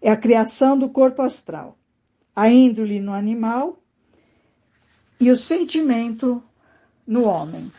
É 0.00 0.08
a 0.08 0.16
criação 0.16 0.78
do 0.78 0.88
corpo 0.88 1.20
astral, 1.20 1.76
a 2.34 2.48
índole 2.48 3.00
no 3.00 3.12
animal 3.12 3.82
e 5.20 5.30
o 5.30 5.36
sentimento 5.36 6.42
no 7.06 7.24
homem. 7.24 7.70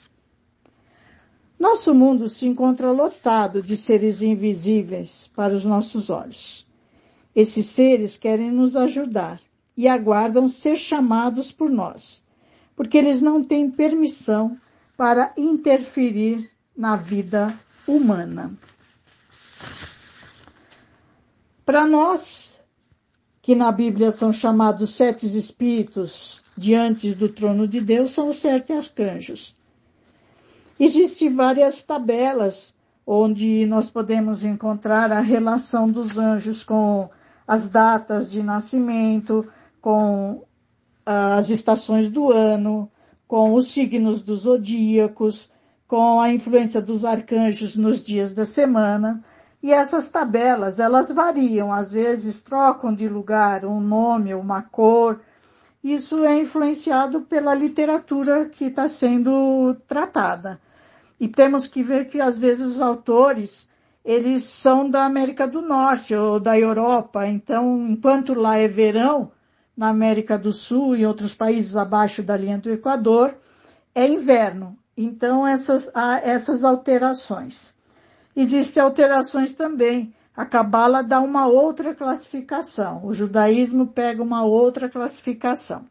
Nosso 1.59 1.93
mundo 1.93 2.29
se 2.29 2.45
encontra 2.45 2.91
lotado 2.91 3.61
de 3.61 3.75
seres 3.75 4.21
invisíveis 4.21 5.31
para 5.35 5.53
os 5.53 5.65
nossos 5.65 6.09
olhos. 6.09 6.67
Esses 7.35 7.65
seres 7.67 8.17
querem 8.17 8.51
nos 8.51 8.75
ajudar 8.75 9.41
e 9.75 9.87
aguardam 9.87 10.47
ser 10.47 10.75
chamados 10.75 11.51
por 11.51 11.69
nós, 11.69 12.23
porque 12.75 12.97
eles 12.97 13.21
não 13.21 13.43
têm 13.43 13.69
permissão 13.69 14.57
para 14.95 15.33
interferir 15.37 16.49
na 16.75 16.95
vida 16.95 17.57
humana. 17.87 18.57
Para 21.65 21.85
nós, 21.85 22.56
que 23.47 23.55
na 23.55 23.71
Bíblia 23.71 24.11
são 24.11 24.33
chamados 24.33 24.93
sete 24.93 25.25
espíritos 25.25 26.43
diante 26.57 27.15
do 27.15 27.29
trono 27.29 27.65
de 27.65 27.79
Deus, 27.79 28.11
são 28.11 28.27
os 28.27 28.39
sete 28.39 28.73
arcanjos. 28.73 29.55
Existem 30.77 31.33
várias 31.33 31.81
tabelas 31.81 32.75
onde 33.05 33.65
nós 33.65 33.89
podemos 33.89 34.43
encontrar 34.43 35.13
a 35.13 35.21
relação 35.21 35.89
dos 35.89 36.17
anjos 36.17 36.61
com 36.61 37.09
as 37.47 37.69
datas 37.69 38.29
de 38.29 38.43
nascimento, 38.43 39.47
com 39.79 40.43
as 41.05 41.49
estações 41.49 42.09
do 42.09 42.29
ano, 42.29 42.91
com 43.29 43.53
os 43.53 43.71
signos 43.71 44.23
dos 44.23 44.41
zodíacos, 44.41 45.49
com 45.87 46.19
a 46.19 46.29
influência 46.33 46.81
dos 46.81 47.05
arcanjos 47.05 47.77
nos 47.77 48.03
dias 48.03 48.33
da 48.33 48.43
semana. 48.43 49.23
E 49.67 49.73
essas 49.73 50.09
tabelas, 50.09 50.79
elas 50.79 51.11
variam, 51.11 51.73
às 51.73 51.91
vezes 51.91 52.39
trocam 52.39 52.95
de 52.95 53.05
lugar 53.05 53.65
um 53.65 53.81
nome, 53.81 54.33
uma 54.33 54.61
cor. 54.61 55.19
Isso 55.83 56.23
é 56.23 56.37
influenciado 56.39 57.23
pela 57.23 57.53
literatura 57.53 58.47
que 58.47 58.67
está 58.67 58.87
sendo 58.87 59.75
tratada. 59.85 60.57
E 61.19 61.27
temos 61.27 61.67
que 61.67 61.83
ver 61.83 62.07
que 62.07 62.21
às 62.21 62.39
vezes 62.39 62.75
os 62.75 62.79
autores, 62.79 63.69
eles 64.05 64.45
são 64.45 64.89
da 64.89 65.03
América 65.03 65.45
do 65.45 65.61
Norte 65.61 66.15
ou 66.15 66.39
da 66.39 66.57
Europa, 66.57 67.27
então 67.27 67.89
enquanto 67.89 68.33
lá 68.33 68.57
é 68.57 68.69
verão, 68.69 69.33
na 69.75 69.89
América 69.89 70.37
do 70.37 70.53
Sul 70.53 70.95
e 70.95 71.05
outros 71.05 71.35
países 71.35 71.75
abaixo 71.75 72.23
da 72.23 72.37
linha 72.37 72.57
do 72.57 72.71
Equador, 72.71 73.35
é 73.93 74.07
inverno. 74.07 74.77
Então 74.95 75.45
essas, 75.45 75.91
há 75.93 76.21
essas 76.23 76.63
alterações. 76.63 77.75
Existem 78.39 78.83
alterações 78.83 79.55
também. 79.55 80.13
A 80.35 80.45
Cabala 80.45 81.01
dá 81.01 81.19
uma 81.19 81.47
outra 81.47 81.95
classificação. 81.95 83.03
O 83.03 83.11
judaísmo 83.11 83.87
pega 83.87 84.21
uma 84.21 84.45
outra 84.45 84.87
classificação. 84.87 85.87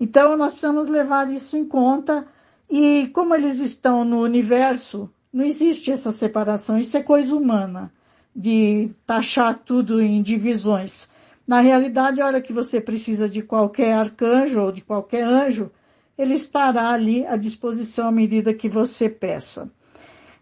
Então 0.00 0.36
nós 0.36 0.52
precisamos 0.52 0.88
levar 0.88 1.30
isso 1.30 1.56
em 1.56 1.64
conta 1.64 2.26
e 2.68 3.08
como 3.14 3.36
eles 3.36 3.60
estão 3.60 4.04
no 4.04 4.20
universo, 4.20 5.08
não 5.32 5.44
existe 5.44 5.92
essa 5.92 6.10
separação. 6.10 6.76
Isso 6.76 6.96
é 6.96 7.04
coisa 7.04 7.36
humana, 7.36 7.92
de 8.34 8.90
taxar 9.06 9.54
tudo 9.64 10.02
em 10.02 10.20
divisões. 10.20 11.08
Na 11.46 11.60
realidade, 11.60 12.20
a 12.20 12.26
hora 12.26 12.42
que 12.42 12.52
você 12.52 12.80
precisa 12.80 13.28
de 13.28 13.42
qualquer 13.42 13.92
arcanjo 13.92 14.60
ou 14.60 14.72
de 14.72 14.82
qualquer 14.82 15.22
anjo, 15.22 15.70
ele 16.18 16.34
estará 16.34 16.90
ali 16.90 17.24
à 17.24 17.36
disposição 17.36 18.08
à 18.08 18.10
medida 18.10 18.52
que 18.52 18.68
você 18.68 19.08
peça. 19.08 19.70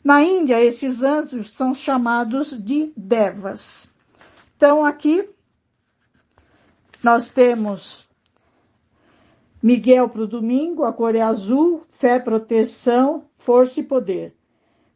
Na 0.04 0.22
Índia, 0.22 0.62
esses 0.62 1.02
anjos 1.02 1.52
são 1.52 1.74
chamados 1.74 2.50
de 2.62 2.92
devas. 2.94 3.88
Então, 4.54 4.84
aqui, 4.84 5.26
nós 7.02 7.30
temos 7.30 8.06
Miguel 9.62 10.10
para 10.10 10.20
o 10.20 10.26
domingo, 10.26 10.84
a 10.84 10.92
cor 10.92 11.14
é 11.14 11.22
azul, 11.22 11.84
fé, 11.88 12.20
proteção, 12.20 13.24
força 13.34 13.80
e 13.80 13.82
poder. 13.82 14.36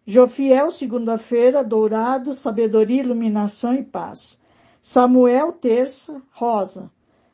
Jofiel, 0.04 0.70
segunda-feira, 0.70 1.64
dourado, 1.64 2.34
sabedoria, 2.34 3.02
iluminação 3.02 3.74
e 3.74 3.82
paz. 3.82 4.38
Samuel, 4.82 5.52
terça, 5.52 6.20
rosa, 6.32 6.90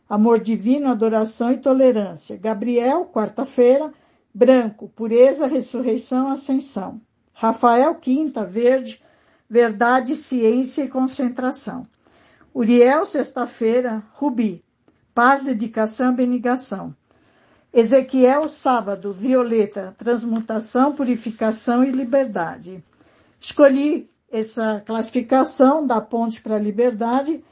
amor 0.08 0.38
divino, 0.38 0.88
adoração 0.88 1.50
e 1.50 1.58
tolerância. 1.58 2.36
Gabriel, 2.36 3.04
quarta-feira, 3.06 3.92
branco, 4.32 4.88
pureza, 4.94 5.48
ressurreição, 5.48 6.28
ascensão. 6.28 7.00
Rafael, 7.34 7.94
quinta, 7.96 8.44
verde, 8.44 9.02
verdade, 9.50 10.14
ciência 10.14 10.84
e 10.84 10.88
concentração. 10.88 11.86
Uriel, 12.54 13.04
sexta-feira, 13.04 14.02
rubi, 14.12 14.64
paz, 15.12 15.42
dedicação, 15.42 16.10
abnegação. 16.10 16.94
Ezequiel, 17.72 18.48
sábado, 18.48 19.12
violeta, 19.12 19.94
transmutação, 19.98 20.92
purificação 20.92 21.82
e 21.82 21.90
liberdade. 21.90 22.82
Escolhi 23.40 24.08
essa 24.30 24.80
classificação 24.86 25.84
da 25.84 26.00
ponte 26.00 26.40
para 26.40 26.54
a 26.54 26.60
liberdade 26.60 27.42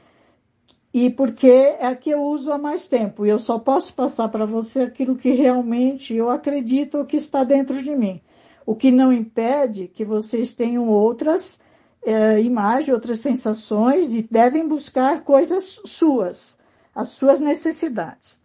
e 0.93 1.09
porque 1.09 1.47
é 1.47 1.87
a 1.87 1.95
que 1.95 2.11
eu 2.11 2.21
uso 2.23 2.53
há 2.53 2.57
mais 2.57 2.87
tempo. 2.87 3.25
E 3.25 3.29
eu 3.29 3.39
só 3.39 3.59
posso 3.59 3.93
passar 3.93 4.29
para 4.29 4.45
você 4.45 4.81
aquilo 4.81 5.17
que 5.17 5.31
realmente 5.31 6.13
eu 6.15 6.29
acredito 6.29 7.05
que 7.05 7.17
está 7.17 7.43
dentro 7.43 7.83
de 7.83 7.95
mim. 7.95 8.21
O 8.65 8.75
que 8.75 8.91
não 8.91 9.11
impede 9.11 9.87
que 9.87 10.05
vocês 10.05 10.53
tenham 10.53 10.87
outras 10.89 11.59
é, 12.05 12.41
imagens, 12.41 12.93
outras 12.93 13.19
sensações 13.19 14.13
e 14.13 14.21
devem 14.29 14.67
buscar 14.67 15.23
coisas 15.23 15.81
suas, 15.85 16.57
as 16.93 17.09
suas 17.09 17.39
necessidades. 17.39 18.39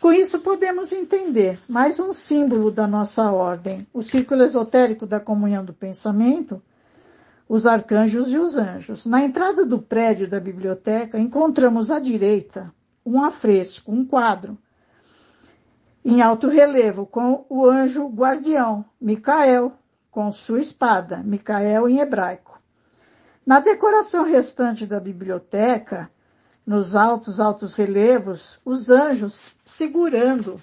Com 0.00 0.12
isso 0.12 0.38
podemos 0.38 0.92
entender 0.92 1.58
mais 1.68 2.00
um 2.00 2.12
símbolo 2.12 2.70
da 2.70 2.86
nossa 2.86 3.30
ordem, 3.30 3.86
o 3.92 4.02
círculo 4.02 4.42
esotérico 4.42 5.06
da 5.06 5.20
comunhão 5.20 5.64
do 5.64 5.74
pensamento, 5.74 6.62
os 7.46 7.66
arcanjos 7.66 8.32
e 8.32 8.38
os 8.38 8.56
anjos. 8.56 9.04
Na 9.04 9.22
entrada 9.22 9.66
do 9.66 9.78
prédio 9.78 10.28
da 10.28 10.40
biblioteca 10.40 11.18
encontramos 11.18 11.90
à 11.90 11.98
direita 11.98 12.72
um 13.04 13.22
afresco, 13.22 13.92
um 13.92 14.04
quadro, 14.04 14.56
em 16.04 16.22
alto 16.22 16.48
relevo, 16.48 17.06
com 17.06 17.44
o 17.48 17.66
anjo 17.66 18.08
guardião, 18.08 18.84
Micael, 19.00 19.72
com 20.10 20.32
sua 20.32 20.60
espada, 20.60 21.18
Micael 21.18 21.88
em 21.88 21.98
hebraico. 22.00 22.58
Na 23.46 23.60
decoração 23.60 24.24
restante 24.24 24.86
da 24.86 24.98
biblioteca, 24.98 26.10
nos 26.66 26.94
altos 26.94 27.40
altos 27.40 27.74
relevos, 27.74 28.60
os 28.64 28.88
anjos 28.88 29.54
segurando 29.64 30.60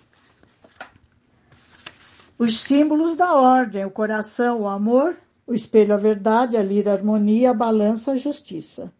os 2.37 2.59
símbolos 2.59 3.15
da 3.15 3.33
ordem, 3.33 3.83
o 3.83 3.91
coração, 3.91 4.61
o 4.61 4.67
amor, 4.67 5.17
o 5.45 5.53
espelho, 5.53 5.93
a 5.93 5.97
verdade, 5.97 6.55
a 6.55 6.61
lira, 6.61 6.91
a 6.91 6.93
harmonia, 6.93 7.51
a 7.51 7.53
balança, 7.53 8.11
a 8.11 8.15
justiça. 8.15 8.91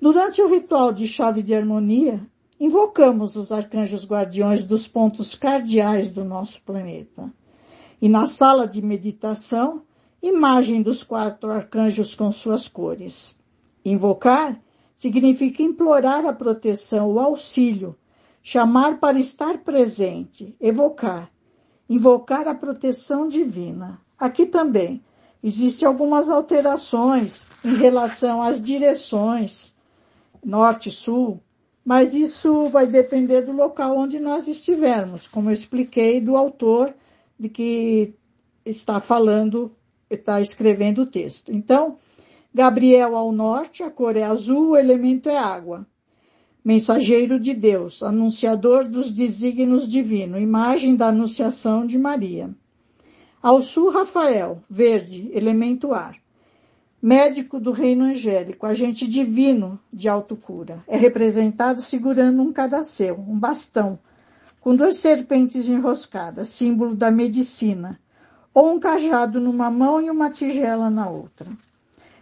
Durante 0.00 0.40
o 0.40 0.48
ritual 0.48 0.92
de 0.92 1.06
chave 1.08 1.42
de 1.42 1.54
harmonia, 1.54 2.20
invocamos 2.62 3.34
os 3.34 3.50
arcanjos 3.50 4.06
guardiões 4.06 4.64
dos 4.64 4.86
pontos 4.86 5.34
cardeais 5.34 6.08
do 6.08 6.22
nosso 6.24 6.62
planeta. 6.62 7.28
E 8.00 8.08
na 8.08 8.28
sala 8.28 8.68
de 8.68 8.80
meditação, 8.80 9.82
imagem 10.22 10.80
dos 10.80 11.02
quatro 11.02 11.50
arcanjos 11.50 12.14
com 12.14 12.30
suas 12.30 12.68
cores. 12.68 13.36
Invocar 13.84 14.56
significa 14.94 15.60
implorar 15.60 16.24
a 16.24 16.32
proteção, 16.32 17.10
o 17.10 17.18
auxílio, 17.18 17.96
chamar 18.40 19.00
para 19.00 19.18
estar 19.18 19.58
presente, 19.58 20.54
evocar, 20.60 21.32
invocar 21.90 22.46
a 22.46 22.54
proteção 22.54 23.26
divina. 23.26 24.00
Aqui 24.16 24.46
também 24.46 25.02
existem 25.42 25.88
algumas 25.88 26.30
alterações 26.30 27.44
em 27.64 27.74
relação 27.74 28.40
às 28.40 28.62
direções 28.62 29.74
norte, 30.44 30.88
sul, 30.92 31.40
mas 31.84 32.14
isso 32.14 32.68
vai 32.68 32.86
depender 32.86 33.42
do 33.42 33.52
local 33.52 33.96
onde 33.96 34.20
nós 34.20 34.46
estivermos, 34.46 35.26
como 35.26 35.48
eu 35.48 35.52
expliquei 35.52 36.20
do 36.20 36.36
autor 36.36 36.94
de 37.38 37.48
que 37.48 38.14
está 38.64 39.00
falando, 39.00 39.72
está 40.08 40.40
escrevendo 40.40 41.02
o 41.02 41.06
texto. 41.06 41.52
Então, 41.52 41.98
Gabriel 42.54 43.16
ao 43.16 43.32
norte, 43.32 43.82
a 43.82 43.90
cor 43.90 44.16
é 44.16 44.22
azul, 44.22 44.70
o 44.70 44.76
elemento 44.76 45.28
é 45.28 45.36
água. 45.36 45.86
Mensageiro 46.64 47.40
de 47.40 47.52
Deus, 47.52 48.04
anunciador 48.04 48.88
dos 48.88 49.12
desígnios 49.12 49.88
divinos, 49.88 50.40
imagem 50.40 50.94
da 50.94 51.08
anunciação 51.08 51.84
de 51.84 51.98
Maria. 51.98 52.54
Ao 53.42 53.60
sul, 53.60 53.90
Rafael, 53.90 54.62
verde, 54.70 55.28
elemento 55.34 55.92
ar 55.92 56.21
médico 57.02 57.58
do 57.58 57.72
reino 57.72 58.04
angélico, 58.04 58.64
agente 58.64 59.08
divino 59.08 59.76
de 59.92 60.08
autocura. 60.08 60.84
É 60.86 60.96
representado 60.96 61.82
segurando 61.82 62.40
um 62.40 62.52
cadaceu, 62.52 63.18
um 63.18 63.36
bastão, 63.36 63.98
com 64.60 64.76
duas 64.76 64.98
serpentes 64.98 65.68
enroscadas, 65.68 66.50
símbolo 66.50 66.94
da 66.94 67.10
medicina, 67.10 67.98
ou 68.54 68.72
um 68.72 68.78
cajado 68.78 69.40
numa 69.40 69.68
mão 69.68 70.00
e 70.00 70.08
uma 70.08 70.30
tigela 70.30 70.88
na 70.88 71.08
outra. 71.08 71.50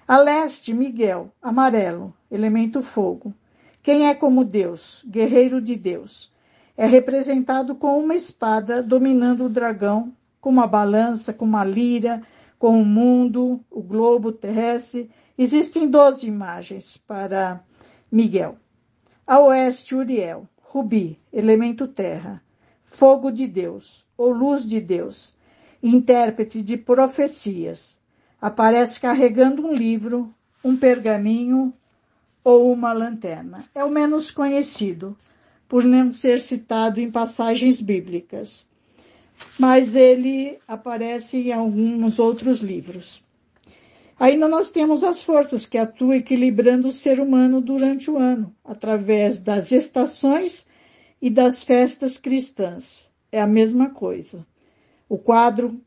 A 0.08 0.16
leste, 0.16 0.72
Miguel, 0.72 1.30
amarelo, 1.42 2.14
elemento 2.30 2.82
fogo. 2.82 3.34
Quem 3.82 4.08
é 4.08 4.14
como 4.14 4.44
Deus, 4.44 5.04
guerreiro 5.06 5.60
de 5.60 5.76
Deus? 5.76 6.32
É 6.74 6.86
representado 6.86 7.74
com 7.74 7.98
uma 7.98 8.14
espada 8.14 8.82
dominando 8.82 9.44
o 9.44 9.48
dragão, 9.50 10.10
com 10.40 10.48
uma 10.48 10.66
balança, 10.66 11.34
com 11.34 11.44
uma 11.44 11.64
lira, 11.64 12.22
com 12.60 12.78
o 12.78 12.84
mundo, 12.84 13.64
o 13.70 13.82
globo 13.82 14.30
terrestre. 14.30 15.10
Existem 15.36 15.88
doze 15.88 16.26
imagens 16.26 16.98
para 16.98 17.64
Miguel. 18.12 18.58
A 19.26 19.40
oeste, 19.40 19.94
Uriel, 19.94 20.46
rubi, 20.60 21.18
elemento 21.32 21.88
terra, 21.88 22.42
fogo 22.84 23.30
de 23.30 23.46
Deus, 23.46 24.06
ou 24.14 24.30
luz 24.30 24.68
de 24.68 24.78
Deus, 24.78 25.32
intérprete 25.82 26.62
de 26.62 26.76
profecias. 26.76 27.98
Aparece 28.38 29.00
carregando 29.00 29.66
um 29.66 29.72
livro, 29.72 30.28
um 30.62 30.76
pergaminho 30.76 31.72
ou 32.44 32.70
uma 32.70 32.92
lanterna. 32.92 33.64
É 33.74 33.82
o 33.82 33.90
menos 33.90 34.30
conhecido, 34.30 35.16
por 35.66 35.82
não 35.82 36.12
ser 36.12 36.38
citado 36.38 37.00
em 37.00 37.10
passagens 37.10 37.80
bíblicas 37.80 38.68
mas 39.58 39.94
ele 39.94 40.58
aparece 40.66 41.36
em 41.36 41.52
alguns 41.52 42.18
outros 42.18 42.60
livros. 42.60 43.24
Ainda 44.18 44.46
nós 44.48 44.70
temos 44.70 45.02
as 45.02 45.22
forças 45.22 45.66
que 45.66 45.78
atuam 45.78 46.12
equilibrando 46.12 46.88
o 46.88 46.92
ser 46.92 47.20
humano 47.20 47.60
durante 47.60 48.10
o 48.10 48.18
ano, 48.18 48.54
através 48.62 49.40
das 49.40 49.72
estações 49.72 50.66
e 51.22 51.30
das 51.30 51.64
festas 51.64 52.18
cristãs. 52.18 53.10
É 53.32 53.40
a 53.40 53.46
mesma 53.46 53.90
coisa. 53.90 54.46
O 55.08 55.16
quadro 55.16 55.80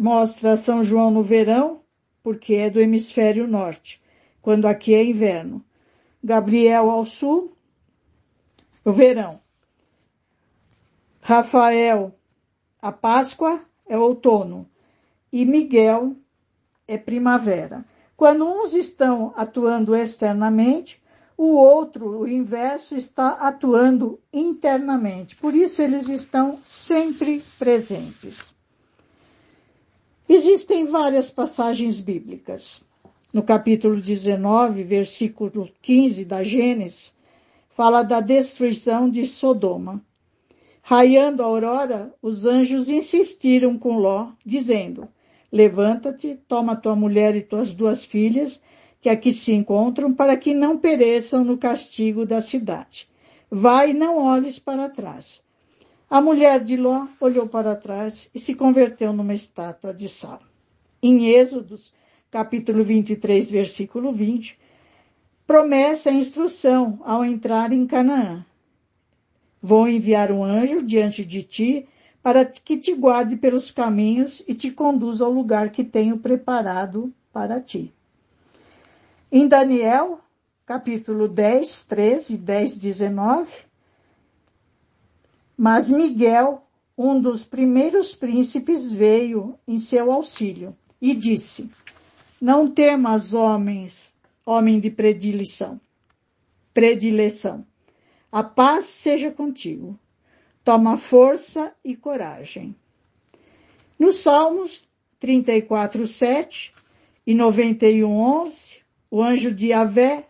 mostra 0.00 0.56
São 0.56 0.82
João 0.82 1.10
no 1.10 1.22
verão, 1.22 1.82
porque 2.22 2.54
é 2.54 2.68
do 2.68 2.80
hemisfério 2.80 3.46
norte, 3.46 4.02
quando 4.42 4.66
aqui 4.66 4.94
é 4.94 5.04
inverno. 5.04 5.64
Gabriel 6.22 6.90
ao 6.90 7.06
sul, 7.06 7.56
o 8.84 8.90
verão. 8.90 9.40
Rafael 11.20 12.14
a 12.84 12.92
Páscoa 12.92 13.64
é 13.88 13.96
outono 13.96 14.68
e 15.32 15.46
Miguel 15.46 16.14
é 16.86 16.98
primavera. 16.98 17.82
Quando 18.14 18.46
uns 18.46 18.74
estão 18.74 19.32
atuando 19.36 19.96
externamente, 19.96 21.02
o 21.34 21.54
outro, 21.54 22.20
o 22.20 22.28
inverso, 22.28 22.94
está 22.94 23.28
atuando 23.48 24.20
internamente. 24.30 25.34
Por 25.34 25.54
isso 25.54 25.80
eles 25.80 26.10
estão 26.10 26.58
sempre 26.62 27.42
presentes. 27.58 28.54
Existem 30.28 30.84
várias 30.84 31.30
passagens 31.30 32.00
bíblicas. 32.00 32.84
No 33.32 33.42
capítulo 33.42 33.98
19, 33.98 34.82
versículo 34.82 35.70
15 35.80 36.26
da 36.26 36.44
Gênesis, 36.44 37.16
fala 37.70 38.02
da 38.02 38.20
destruição 38.20 39.08
de 39.08 39.26
Sodoma. 39.26 40.04
Raiando 40.86 41.42
a 41.42 41.46
aurora, 41.46 42.14
os 42.20 42.44
anjos 42.44 42.90
insistiram 42.90 43.78
com 43.78 43.96
Ló, 43.96 44.32
dizendo, 44.44 45.08
levanta-te, 45.50 46.38
toma 46.46 46.76
tua 46.76 46.94
mulher 46.94 47.34
e 47.34 47.40
tuas 47.40 47.72
duas 47.72 48.04
filhas, 48.04 48.60
que 49.00 49.08
aqui 49.08 49.32
se 49.32 49.54
encontram, 49.54 50.12
para 50.12 50.36
que 50.36 50.52
não 50.52 50.76
pereçam 50.76 51.42
no 51.42 51.56
castigo 51.56 52.26
da 52.26 52.42
cidade. 52.42 53.08
Vai 53.50 53.92
e 53.92 53.94
não 53.94 54.18
olhes 54.18 54.58
para 54.58 54.90
trás. 54.90 55.42
A 56.10 56.20
mulher 56.20 56.62
de 56.62 56.76
Ló 56.76 57.06
olhou 57.18 57.48
para 57.48 57.74
trás 57.74 58.28
e 58.34 58.38
se 58.38 58.54
converteu 58.54 59.10
numa 59.10 59.32
estátua 59.32 59.94
de 59.94 60.06
sal. 60.06 60.40
Em 61.02 61.28
Êxodos, 61.28 61.94
capítulo 62.30 62.84
23, 62.84 63.50
versículo 63.50 64.12
20, 64.12 64.58
promessa 65.46 66.10
e 66.10 66.18
instrução 66.18 67.00
ao 67.02 67.24
entrar 67.24 67.72
em 67.72 67.86
Canaã. 67.86 68.44
Vou 69.66 69.88
enviar 69.88 70.30
um 70.30 70.44
anjo 70.44 70.82
diante 70.82 71.24
de 71.24 71.42
ti 71.42 71.88
para 72.22 72.44
que 72.44 72.76
te 72.76 72.94
guarde 72.94 73.34
pelos 73.34 73.70
caminhos 73.70 74.42
e 74.46 74.52
te 74.52 74.70
conduza 74.70 75.24
ao 75.24 75.32
lugar 75.32 75.70
que 75.70 75.82
tenho 75.82 76.18
preparado 76.18 77.10
para 77.32 77.58
ti. 77.62 77.90
Em 79.32 79.48
Daniel, 79.48 80.20
capítulo 80.66 81.26
10, 81.26 81.80
13, 81.84 82.36
10, 82.36 82.76
19, 82.76 83.50
mas 85.56 85.88
Miguel, 85.88 86.62
um 86.96 87.18
dos 87.18 87.42
primeiros 87.42 88.14
príncipes, 88.14 88.92
veio 88.92 89.58
em 89.66 89.78
seu 89.78 90.12
auxílio 90.12 90.76
e 91.00 91.14
disse, 91.14 91.70
não 92.38 92.70
temas, 92.70 93.32
homens, 93.32 94.12
homem 94.44 94.78
de 94.78 94.90
predileção, 94.90 95.80
predileção. 96.74 97.64
A 98.34 98.42
paz 98.42 98.86
seja 98.86 99.30
contigo. 99.30 99.96
Toma 100.64 100.98
força 100.98 101.72
e 101.84 101.94
coragem. 101.94 102.74
Nos 103.96 104.16
Salmos 104.16 104.82
34, 105.20 106.04
7 106.04 106.74
e 107.24 107.32
91, 107.32 108.10
11, 108.10 108.78
o 109.08 109.22
anjo 109.22 109.54
de 109.54 109.72
Avé 109.72 110.26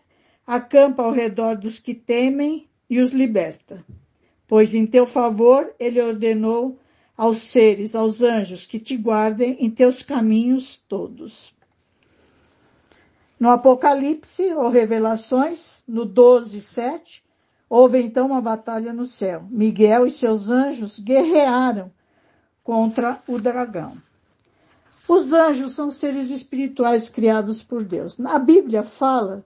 acampa 0.46 1.02
ao 1.02 1.12
redor 1.12 1.56
dos 1.56 1.78
que 1.78 1.94
temem 1.94 2.68
e 2.90 3.00
os 3.00 3.12
liberta. 3.12 3.82
Pois 4.46 4.74
em 4.74 4.84
teu 4.84 5.06
favor 5.06 5.74
ele 5.80 5.98
ordenou 5.98 6.78
aos 7.16 7.38
seres, 7.38 7.94
aos 7.94 8.20
anjos, 8.20 8.66
que 8.66 8.78
te 8.78 8.98
guardem 8.98 9.56
em 9.58 9.70
teus 9.70 10.02
caminhos 10.02 10.76
todos. 10.76 11.54
No 13.40 13.48
Apocalipse, 13.48 14.52
ou 14.52 14.68
Revelações, 14.68 15.82
no 15.88 16.04
12, 16.04 16.60
7, 16.60 17.23
Houve 17.68 18.00
então 18.00 18.26
uma 18.26 18.40
batalha 18.40 18.92
no 18.92 19.06
céu. 19.06 19.44
Miguel 19.50 20.06
e 20.06 20.10
seus 20.10 20.48
anjos 20.48 20.98
guerrearam 20.98 21.90
contra 22.62 23.22
o 23.26 23.38
dragão. 23.38 23.92
Os 25.06 25.32
anjos 25.32 25.72
são 25.72 25.90
seres 25.90 26.30
espirituais 26.30 27.08
criados 27.08 27.62
por 27.62 27.84
Deus. 27.84 28.16
A 28.24 28.38
Bíblia 28.38 28.82
fala 28.82 29.44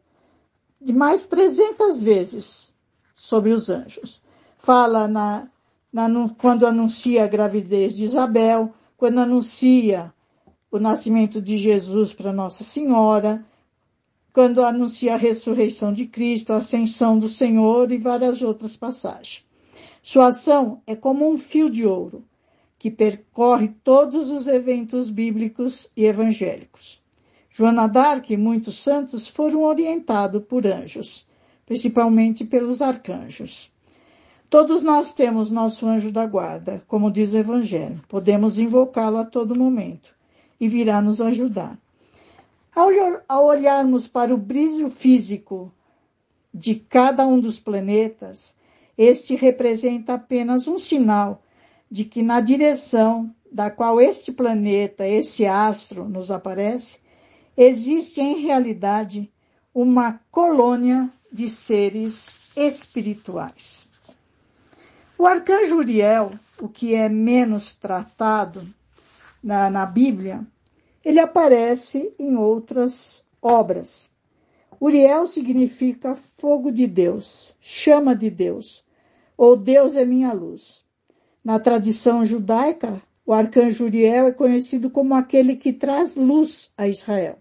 de 0.81 0.92
mais 0.92 1.26
300 1.26 2.02
vezes 2.02 2.72
sobre 3.12 3.50
os 3.50 3.68
anjos. 3.68 4.22
Fala 4.59 5.09
na, 5.09 5.48
na, 5.92 6.09
quando 6.38 6.66
anuncia 6.66 7.24
a 7.24 7.28
gravidez 7.28 7.96
de 7.96 8.04
Isabel, 8.04 8.72
quando 8.96 9.18
anuncia 9.18 10.12
o 10.70 10.78
nascimento 10.78 11.40
de 11.40 11.57
Jesus 11.57 12.12
para 12.12 12.33
Nossa 12.33 12.62
Senhora, 12.62 13.44
quando 14.38 14.62
anuncia 14.62 15.14
a 15.14 15.16
ressurreição 15.16 15.92
de 15.92 16.07
Cristo, 16.07 16.53
a 16.53 16.59
ascensão 16.59 17.18
do 17.18 17.29
Senhor 17.29 17.90
e 17.90 17.98
várias 17.98 18.40
outras 18.40 18.77
passagens. 18.77 19.44
Sua 20.01 20.29
ação 20.29 20.81
é 20.87 20.94
como 20.94 21.29
um 21.29 21.37
fio 21.37 21.68
de 21.68 21.85
ouro, 21.85 22.22
que 22.79 22.88
percorre 22.88 23.74
todos 23.83 24.31
os 24.31 24.46
eventos 24.46 25.11
bíblicos 25.11 25.90
e 25.96 26.05
evangélicos. 26.05 27.03
Joana 27.51 27.88
d'Arc 27.88 28.33
e 28.33 28.37
muitos 28.37 28.77
santos 28.77 29.27
foram 29.27 29.64
orientados 29.64 30.44
por 30.44 30.64
anjos, 30.68 31.27
principalmente 31.66 32.44
pelos 32.44 32.81
arcanjos. 32.81 33.72
Todos 34.48 34.85
nós 34.85 35.14
temos 35.14 35.51
nosso 35.51 35.85
anjo 35.85 36.12
da 36.12 36.24
guarda, 36.27 36.81
como 36.87 37.11
diz 37.11 37.33
o 37.33 37.38
Evangelho. 37.38 38.01
Podemos 38.09 38.57
invocá-lo 38.57 39.16
a 39.18 39.24
todo 39.24 39.59
momento 39.59 40.14
e 40.61 40.68
virá 40.68 41.03
nos 41.03 41.20
ajudar. 41.20 41.77
Ao 43.27 43.45
olharmos 43.45 44.07
para 44.07 44.33
o 44.33 44.38
brilho 44.38 44.88
físico 44.88 45.75
de 46.55 46.77
cada 46.77 47.27
um 47.27 47.41
dos 47.41 47.59
planetas, 47.59 48.57
este 48.97 49.35
representa 49.35 50.14
apenas 50.14 50.69
um 50.69 50.79
sinal 50.79 51.43
de 51.91 52.05
que 52.05 52.23
na 52.23 52.41
direção 52.41 53.35
da 53.51 53.69
qual 53.69 54.01
este 54.01 54.31
planeta, 54.31 55.09
esse 55.09 55.45
astro 55.45 56.09
nos 56.09 56.31
aparece, 56.31 57.01
existe 57.57 58.21
em 58.21 58.38
realidade 58.38 59.29
uma 59.75 60.21
colônia 60.31 61.11
de 61.33 61.49
seres 61.49 62.43
espirituais. 62.57 63.91
O 65.19 65.27
arcanjo 65.27 65.79
Uriel, 65.79 66.33
o 66.61 66.69
que 66.69 66.95
é 66.95 67.09
menos 67.09 67.75
tratado 67.75 68.62
na, 69.43 69.69
na 69.69 69.85
Bíblia, 69.85 70.47
ele 71.09 71.21
aparece 71.21 72.12
em 72.18 72.37
outras 72.37 73.25
obras. 73.40 74.11
Uriel 74.79 75.27
significa 75.27 76.14
fogo 76.14 76.71
de 76.71 76.87
Deus, 76.87 77.57
chama 77.59 78.14
de 78.14 78.29
Deus, 78.29 78.85
ou 79.35 79.57
Deus 79.57 79.97
é 79.97 80.05
minha 80.05 80.35
luz. 80.35 80.85
Na 81.42 81.59
tradição 81.59 82.27
judaica, 82.27 83.01
o 83.25 83.33
arcanjo 83.33 83.87
Uriel 83.87 84.27
é 84.27 84.33
conhecido 84.33 84.90
como 84.90 85.14
aquele 85.14 85.57
que 85.57 85.73
traz 85.73 86.14
luz 86.14 86.71
a 86.77 86.87
Israel. 86.87 87.38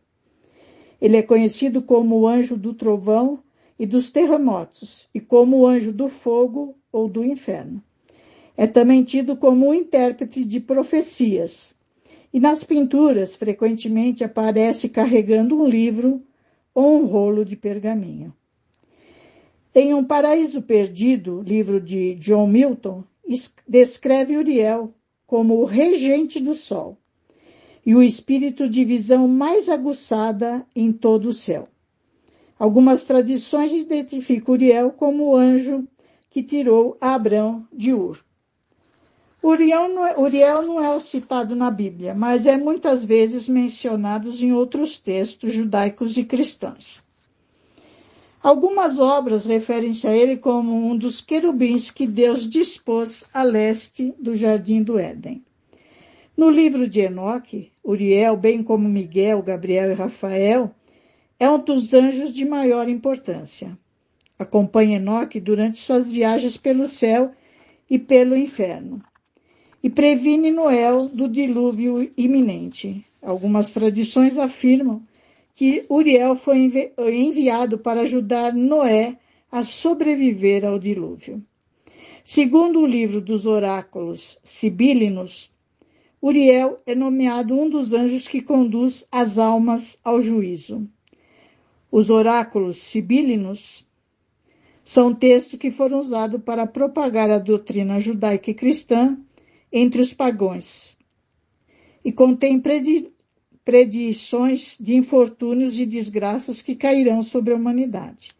Ele 1.01 1.17
é 1.17 1.21
conhecido 1.21 1.81
como 1.81 2.19
o 2.19 2.25
anjo 2.25 2.55
do 2.55 2.73
trovão 2.73 3.43
e 3.77 3.85
dos 3.85 4.11
terremotos, 4.11 5.09
e 5.13 5.19
como 5.19 5.57
o 5.57 5.67
anjo 5.67 5.91
do 5.91 6.07
fogo 6.07 6.73
ou 6.89 7.09
do 7.09 7.21
inferno. 7.21 7.83
É 8.55 8.65
também 8.65 9.03
tido 9.03 9.35
como 9.35 9.67
o 9.67 9.73
intérprete 9.73 10.45
de 10.45 10.61
profecias, 10.61 11.75
e 12.33 12.39
nas 12.39 12.63
pinturas 12.63 13.35
frequentemente 13.35 14.23
aparece 14.23 14.89
carregando 14.89 15.59
um 15.59 15.67
livro 15.67 16.21
ou 16.73 17.01
um 17.01 17.05
rolo 17.05 17.43
de 17.43 17.55
pergaminho. 17.55 18.33
Em 19.73 19.93
Um 19.93 20.03
Paraíso 20.03 20.61
Perdido, 20.61 21.41
livro 21.41 21.79
de 21.79 22.15
John 22.15 22.47
Milton, 22.47 23.03
descreve 23.67 24.37
Uriel 24.37 24.93
como 25.25 25.59
o 25.59 25.65
regente 25.65 26.39
do 26.39 26.53
sol 26.53 26.97
e 27.85 27.95
o 27.95 28.03
espírito 28.03 28.67
de 28.67 28.83
visão 28.83 29.27
mais 29.27 29.69
aguçada 29.69 30.65
em 30.75 30.91
todo 30.91 31.29
o 31.29 31.33
céu. 31.33 31.67
Algumas 32.59 33.03
tradições 33.03 33.71
identificam 33.71 34.55
Uriel 34.55 34.91
como 34.91 35.29
o 35.29 35.35
anjo 35.35 35.87
que 36.29 36.43
tirou 36.43 36.97
Abrão 36.99 37.67
de 37.71 37.93
Ur. 37.93 38.26
Uriel 39.41 39.87
não, 39.87 40.05
é, 40.05 40.19
Uriel 40.19 40.63
não 40.63 40.83
é 40.83 40.99
citado 40.99 41.55
na 41.55 41.69
Bíblia, 41.69 42.13
mas 42.15 42.47
é 42.47 42.57
muitas 42.57 43.05
vezes 43.05 43.47
mencionado 43.47 44.31
em 44.31 44.51
outros 44.51 44.97
textos 44.97 45.53
judaicos 45.53 46.17
e 46.17 46.23
cristãos. 46.23 47.05
Algumas 48.41 48.99
obras 48.99 49.45
referem-se 49.45 50.07
a 50.07 50.15
ele 50.15 50.37
como 50.37 50.73
um 50.73 50.97
dos 50.97 51.21
querubins 51.21 51.91
que 51.91 52.07
Deus 52.07 52.49
dispôs 52.49 53.25
a 53.31 53.43
leste 53.43 54.13
do 54.19 54.35
jardim 54.35 54.81
do 54.81 54.97
Éden. 54.97 55.43
No 56.35 56.49
livro 56.49 56.87
de 56.87 57.01
Enoque, 57.01 57.71
Uriel, 57.83 58.37
bem 58.37 58.63
como 58.63 58.89
Miguel, 58.89 59.43
Gabriel 59.43 59.91
e 59.91 59.95
Rafael, 59.95 60.71
é 61.39 61.49
um 61.49 61.59
dos 61.59 61.93
anjos 61.93 62.33
de 62.33 62.43
maior 62.43 62.89
importância. 62.89 63.77
Acompanha 64.37 64.97
Enoque 64.97 65.39
durante 65.39 65.77
suas 65.77 66.09
viagens 66.09 66.57
pelo 66.57 66.87
céu 66.87 67.31
e 67.89 67.99
pelo 67.99 68.35
inferno 68.35 69.01
e 69.83 69.89
previne 69.89 70.51
Noé 70.51 70.91
do 71.13 71.27
dilúvio 71.27 72.11
iminente. 72.17 73.05
Algumas 73.21 73.69
tradições 73.69 74.37
afirmam 74.37 75.01
que 75.55 75.85
Uriel 75.89 76.35
foi 76.35 76.69
enviado 76.97 77.77
para 77.77 78.01
ajudar 78.01 78.53
Noé 78.53 79.17
a 79.51 79.63
sobreviver 79.63 80.65
ao 80.65 80.77
dilúvio. 80.77 81.43
Segundo 82.23 82.81
o 82.81 82.85
livro 82.85 83.21
dos 83.21 83.45
oráculos 83.45 84.37
sibilinos, 84.43 85.51
Uriel 86.21 86.79
é 86.85 86.93
nomeado 86.93 87.53
um 87.53 87.69
dos 87.69 87.93
anjos 87.93 88.27
que 88.27 88.41
conduz 88.41 89.07
as 89.11 89.37
almas 89.37 89.99
ao 90.03 90.21
juízo. 90.21 90.87
Os 91.91 92.09
oráculos 92.09 92.77
sibilinos 92.77 93.85
são 94.83 95.13
textos 95.13 95.59
que 95.59 95.71
foram 95.71 95.99
usados 95.99 96.41
para 96.43 96.67
propagar 96.67 97.29
a 97.29 97.39
doutrina 97.39 97.99
judaica 97.99 98.51
e 98.51 98.53
cristã 98.53 99.17
entre 99.71 100.01
os 100.01 100.13
pagões 100.13 100.97
e 102.03 102.11
contém 102.11 102.61
predições 103.63 104.77
de 104.79 104.95
infortúnios 104.95 105.79
e 105.79 105.85
desgraças 105.85 106.61
que 106.61 106.75
cairão 106.75 107.21
sobre 107.21 107.53
a 107.53 107.57
humanidade. 107.57 108.35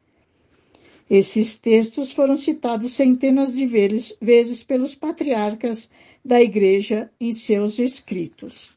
Esses 1.10 1.56
textos 1.56 2.12
foram 2.12 2.36
citados 2.36 2.94
centenas 2.94 3.54
de 3.54 3.66
vezes 3.66 4.64
pelos 4.64 4.94
patriarcas 4.94 5.90
da 6.24 6.42
Igreja 6.42 7.10
em 7.20 7.32
seus 7.32 7.80
escritos. 7.80 8.76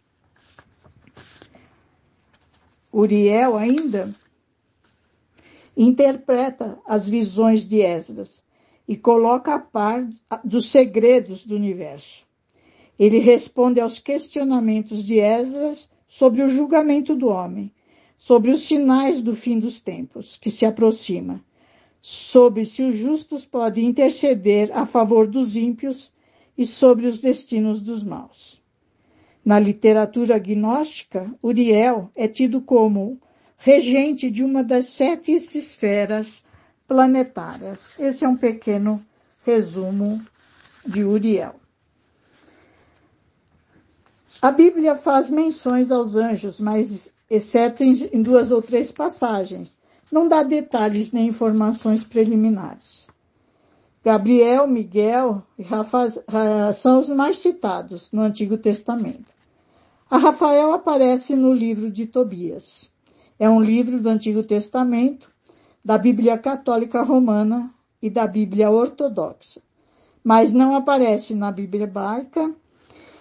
Uriel 2.92 3.56
ainda 3.56 4.14
interpreta 5.76 6.78
as 6.86 7.08
visões 7.08 7.66
de 7.66 7.80
Esdras 7.80 8.42
e 8.86 8.96
coloca 8.96 9.54
a 9.54 9.58
par 9.58 10.08
dos 10.44 10.68
segredos 10.68 11.46
do 11.46 11.54
universo. 11.54 12.29
Ele 13.00 13.18
responde 13.18 13.80
aos 13.80 13.98
questionamentos 13.98 15.02
de 15.02 15.20
Esdras 15.20 15.88
sobre 16.06 16.42
o 16.42 16.50
julgamento 16.50 17.16
do 17.16 17.28
homem, 17.28 17.72
sobre 18.14 18.50
os 18.50 18.60
sinais 18.60 19.22
do 19.22 19.34
fim 19.34 19.58
dos 19.58 19.80
tempos 19.80 20.36
que 20.36 20.50
se 20.50 20.66
aproxima, 20.66 21.42
sobre 22.02 22.62
se 22.66 22.82
os 22.82 22.94
justos 22.94 23.46
podem 23.46 23.86
interceder 23.86 24.70
a 24.76 24.84
favor 24.84 25.26
dos 25.26 25.56
ímpios 25.56 26.12
e 26.58 26.66
sobre 26.66 27.06
os 27.06 27.22
destinos 27.22 27.80
dos 27.80 28.04
maus. 28.04 28.62
Na 29.42 29.58
literatura 29.58 30.38
gnóstica, 30.38 31.34
Uriel 31.42 32.10
é 32.14 32.28
tido 32.28 32.60
como 32.60 33.18
regente 33.56 34.30
de 34.30 34.44
uma 34.44 34.62
das 34.62 34.88
sete 34.88 35.32
esferas 35.32 36.44
planetárias. 36.86 37.98
Esse 37.98 38.26
é 38.26 38.28
um 38.28 38.36
pequeno 38.36 39.02
resumo 39.42 40.20
de 40.86 41.02
Uriel. 41.02 41.60
A 44.42 44.50
Bíblia 44.50 44.94
faz 44.94 45.30
menções 45.30 45.90
aos 45.90 46.16
anjos, 46.16 46.58
mas 46.58 47.12
exceto 47.28 47.82
em 47.84 48.22
duas 48.22 48.50
ou 48.50 48.62
três 48.62 48.90
passagens. 48.90 49.76
Não 50.10 50.26
dá 50.26 50.42
detalhes 50.42 51.12
nem 51.12 51.28
informações 51.28 52.02
preliminares. 52.02 53.06
Gabriel, 54.02 54.66
Miguel 54.66 55.42
e 55.58 55.62
Rafael 55.62 56.10
são 56.72 57.00
os 57.00 57.10
mais 57.10 57.38
citados 57.38 58.10
no 58.10 58.22
Antigo 58.22 58.56
Testamento. 58.56 59.34
A 60.10 60.16
Rafael 60.16 60.72
aparece 60.72 61.36
no 61.36 61.52
livro 61.52 61.90
de 61.90 62.06
Tobias. 62.06 62.90
É 63.38 63.48
um 63.48 63.60
livro 63.60 64.00
do 64.00 64.08
Antigo 64.08 64.42
Testamento, 64.42 65.30
da 65.84 65.98
Bíblia 65.98 66.38
Católica 66.38 67.02
Romana 67.02 67.70
e 68.00 68.08
da 68.08 68.26
Bíblia 68.26 68.70
Ortodoxa, 68.70 69.60
mas 70.24 70.50
não 70.50 70.74
aparece 70.74 71.34
na 71.34 71.52
Bíblia 71.52 71.84
Hebraica 71.84 72.54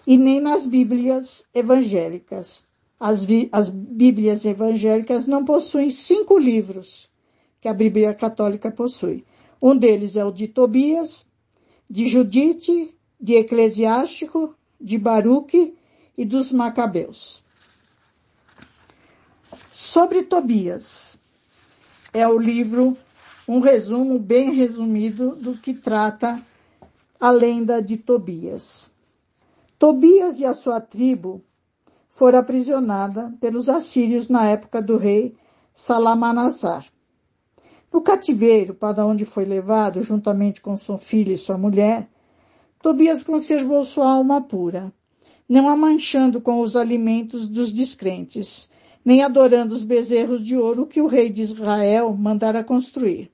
e 0.05 0.17
nem 0.17 0.39
nas 0.39 0.65
Bíblias 0.65 1.45
evangélicas. 1.53 2.65
As, 2.99 3.25
as 3.51 3.69
Bíblias 3.69 4.45
evangélicas 4.45 5.25
não 5.25 5.45
possuem 5.45 5.89
cinco 5.89 6.37
livros 6.37 7.09
que 7.61 7.67
a 7.67 7.73
Bíblia 7.73 8.13
Católica 8.13 8.71
possui. 8.71 9.25
Um 9.61 9.75
deles 9.75 10.15
é 10.15 10.23
o 10.23 10.31
de 10.31 10.47
Tobias, 10.47 11.25
de 11.89 12.07
Judite, 12.07 12.93
de 13.19 13.35
Eclesiástico, 13.35 14.55
de 14.79 14.97
Baruque 14.97 15.75
e 16.17 16.25
dos 16.25 16.51
Macabeus. 16.51 17.43
Sobre 19.73 20.23
Tobias, 20.23 21.19
é 22.13 22.27
o 22.27 22.37
livro, 22.37 22.97
um 23.47 23.59
resumo 23.59 24.19
bem 24.19 24.53
resumido 24.53 25.35
do 25.35 25.55
que 25.55 25.73
trata 25.73 26.41
a 27.19 27.29
lenda 27.29 27.81
de 27.81 27.97
Tobias. 27.97 28.91
Tobias 29.79 30.41
e 30.41 30.45
a 30.45 30.53
sua 30.53 30.81
tribo 30.81 31.41
fora 32.09 32.39
aprisionada 32.39 33.33
pelos 33.39 33.69
assírios 33.69 34.27
na 34.27 34.45
época 34.45 34.81
do 34.81 34.97
rei 34.97 35.37
Salamanasar. 35.73 36.85
No 37.89 38.01
cativeiro, 38.01 38.75
para 38.75 39.05
onde 39.05 39.23
foi 39.23 39.45
levado, 39.45 40.03
juntamente 40.03 40.59
com 40.59 40.75
sua 40.75 40.97
filha 40.97 41.31
e 41.31 41.37
sua 41.37 41.57
mulher, 41.57 42.09
Tobias 42.81 43.23
conservou 43.23 43.85
sua 43.85 44.11
alma 44.11 44.41
pura, 44.41 44.91
não 45.47 45.69
a 45.69 45.77
manchando 45.77 46.41
com 46.41 46.59
os 46.59 46.75
alimentos 46.75 47.47
dos 47.47 47.71
descrentes, 47.71 48.69
nem 49.05 49.23
adorando 49.23 49.73
os 49.73 49.85
bezerros 49.85 50.43
de 50.43 50.57
ouro 50.57 50.85
que 50.85 51.01
o 51.01 51.07
rei 51.07 51.29
de 51.29 51.41
Israel 51.41 52.13
mandara 52.13 52.65
construir. 52.65 53.31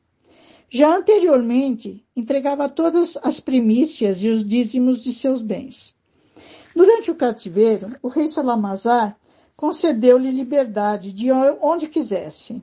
Já 0.70 0.96
anteriormente, 0.96 2.06
entregava 2.16 2.70
todas 2.70 3.18
as 3.24 3.40
primícias 3.40 4.22
e 4.22 4.30
os 4.30 4.46
dízimos 4.46 5.04
de 5.04 5.12
seus 5.12 5.42
bens. 5.42 5.95
Durante 6.76 7.10
o 7.10 7.16
cativeiro, 7.16 7.96
o 8.04 8.10
rei 8.10 8.28
Salamazar 8.28 9.16
concedeu-lhe 9.56 10.30
liberdade 10.30 11.14
de 11.14 11.32
onde 11.32 11.88
quisesse 11.88 12.62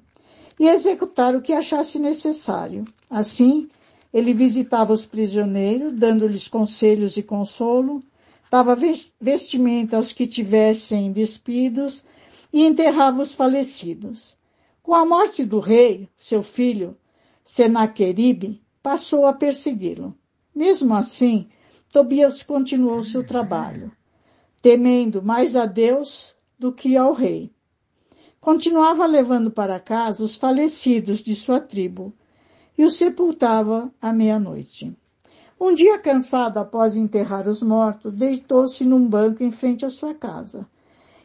e 0.61 0.68
executar 0.68 1.35
o 1.35 1.40
que 1.40 1.55
achasse 1.55 1.98
necessário. 1.98 2.85
Assim, 3.09 3.70
ele 4.12 4.35
visitava 4.35 4.92
os 4.92 5.07
prisioneiros, 5.07 5.94
dando-lhes 5.98 6.46
conselhos 6.46 7.16
e 7.16 7.22
consolo, 7.22 8.03
dava 8.51 8.77
vestimenta 9.18 9.96
aos 9.96 10.12
que 10.12 10.27
tivessem 10.27 11.11
despidos 11.11 12.05
e 12.53 12.66
enterrava 12.66 13.22
os 13.22 13.33
falecidos. 13.33 14.37
Com 14.83 14.94
a 14.94 15.07
morte 15.07 15.42
do 15.42 15.59
rei, 15.59 16.07
seu 16.18 16.42
filho, 16.42 16.94
Senaqueribe, 17.42 18.61
passou 18.83 19.25
a 19.25 19.33
persegui-lo. 19.33 20.14
Mesmo 20.55 20.94
assim, 20.94 21.48
Tobias 21.90 22.42
continuou 22.42 23.03
seu 23.03 23.25
trabalho, 23.25 23.90
temendo 24.62 25.20
mais 25.20 25.57
a 25.57 25.66
Deus 25.66 26.37
do 26.57 26.72
que 26.72 26.96
ao 26.96 27.12
rei. 27.12 27.51
Continuava 28.40 29.05
levando 29.07 29.51
para 29.51 29.81
casa 29.81 30.22
os 30.22 30.37
falecidos 30.37 31.18
de 31.18 31.35
sua 31.35 31.61
tribo 31.61 32.14
e 32.79 32.85
os 32.85 32.94
sepultava 32.94 33.92
à 34.01 34.12
meia-noite. 34.12 34.96
Um 35.61 35.75
dia 35.75 35.98
cansado 35.98 36.59
após 36.59 36.96
enterrar 36.96 37.48
os 37.48 37.61
mortos, 37.62 38.14
deitou-se 38.14 38.85
num 38.85 39.09
banco 39.09 39.42
em 39.42 39.51
frente 39.51 39.85
à 39.85 39.90
sua 39.90 40.14
casa. 40.14 40.66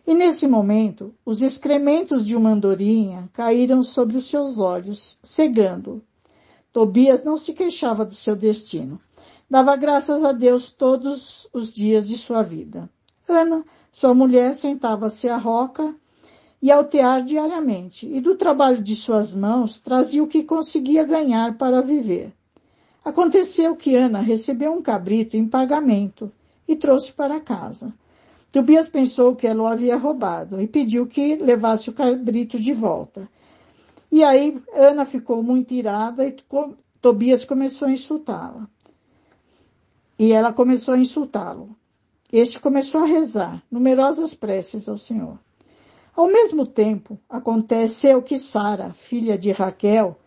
E 0.06 0.16
nesse 0.16 0.48
momento, 0.48 1.14
os 1.24 1.42
excrementos 1.42 2.26
de 2.26 2.36
uma 2.36 2.52
andorinha 2.52 3.30
caíram 3.34 3.84
sobre 3.84 4.18
os 4.18 4.28
seus 4.28 4.58
olhos, 4.58 5.20
cegando. 5.22 6.04
Tobias 6.72 7.24
não 7.24 7.38
se 7.38 7.54
queixava 7.54 8.04
do 8.06 8.14
seu 8.14 8.36
destino. 8.36 9.00
Dava 9.50 9.76
graças 9.76 10.24
a 10.24 10.32
Deus 10.32 10.72
todos 10.72 11.48
os 11.54 11.74
dias 11.74 12.08
de 12.08 12.18
sua 12.18 12.42
vida. 12.42 12.90
Ana, 13.28 13.64
sua 13.92 14.14
mulher, 14.14 14.56
sentava-se 14.56 15.28
à 15.28 15.38
roca 15.38 15.94
e 16.62 16.72
altear 16.72 17.24
diariamente, 17.24 18.08
e 18.08 18.20
do 18.20 18.36
trabalho 18.36 18.82
de 18.82 18.96
suas 18.96 19.34
mãos 19.34 19.80
trazia 19.80 20.24
o 20.24 20.28
que 20.28 20.44
conseguia 20.44 21.04
ganhar 21.04 21.58
para 21.58 21.82
viver. 21.82 22.34
Aconteceu 23.04 23.76
que 23.76 23.96
Ana 23.96 24.20
recebeu 24.22 24.74
um 24.74 24.82
cabrito 24.82 25.38
em 25.38 25.48
pagamento 25.48 26.32
e 26.68 26.76
trouxe 26.76 27.14
para 27.14 27.40
casa. 27.40 27.94
Tobias 28.52 28.90
pensou 28.90 29.36
que 29.36 29.46
ela 29.46 29.64
o 29.64 29.68
havia 29.68 29.98
roubado 29.98 30.60
e 30.62 30.68
pediu 30.68 31.06
que 31.06 31.36
levasse 31.36 31.90
o 31.90 31.94
cabrito 31.94 32.60
de 32.60 32.74
volta. 32.74 33.30
E 34.12 34.24
aí 34.24 34.62
Ana 34.74 35.06
ficou 35.06 35.44
muito 35.44 35.74
irada 35.74 36.26
e 36.26 36.36
Tobias 37.02 37.46
começou 37.46 37.88
a 37.88 37.92
insultá-la. 37.92 38.68
E 40.18 40.32
ela 40.32 40.52
começou 40.52 40.94
a 40.94 40.98
insultá-lo. 40.98 41.76
Este 42.32 42.60
começou 42.60 43.04
a 43.04 43.08
rezar 43.08 43.64
numerosas 43.72 44.34
preces 44.34 44.90
ao 44.90 44.98
Senhor. 44.98 45.40
Ao 46.14 46.28
mesmo 46.28 46.66
tempo, 46.66 47.18
aconteceu 47.30 48.22
que 48.22 48.38
Sara, 48.38 48.92
filha 48.92 49.38
de 49.38 49.52
Raquel, 49.54 50.20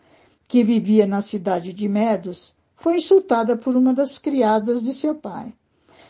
que 0.47 0.63
vivia 0.63 1.05
na 1.05 1.21
cidade 1.21 1.71
de 1.71 1.87
Medos, 1.87 2.55
foi 2.73 2.95
insultada 2.95 3.55
por 3.55 3.75
uma 3.75 3.93
das 3.93 4.17
criadas 4.17 4.81
de 4.81 4.95
seu 4.95 5.13
pai. 5.13 5.53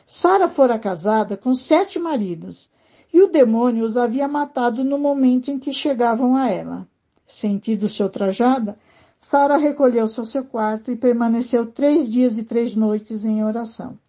Sara 0.05 0.47
fora 0.47 0.79
casada 0.79 1.35
com 1.35 1.53
sete 1.53 1.99
maridos, 1.99 2.69
e 3.13 3.21
o 3.21 3.27
demônio 3.27 3.83
os 3.83 3.97
havia 3.97 4.29
matado 4.29 4.85
no 4.85 4.97
momento 4.97 5.51
em 5.51 5.59
que 5.59 5.73
chegavam 5.73 6.37
a 6.37 6.49
ela. 6.49 6.87
Sentindo-se 7.27 8.01
ultrajada, 8.01 8.79
Sara 9.19 9.57
recolheu-se 9.57 10.17
ao 10.19 10.25
seu 10.25 10.45
quarto 10.45 10.89
e 10.89 10.95
permaneceu 10.95 11.65
três 11.65 12.09
dias 12.09 12.37
e 12.37 12.43
três 12.43 12.77
noites 12.77 13.25
em 13.25 13.43
oração. 13.43 13.99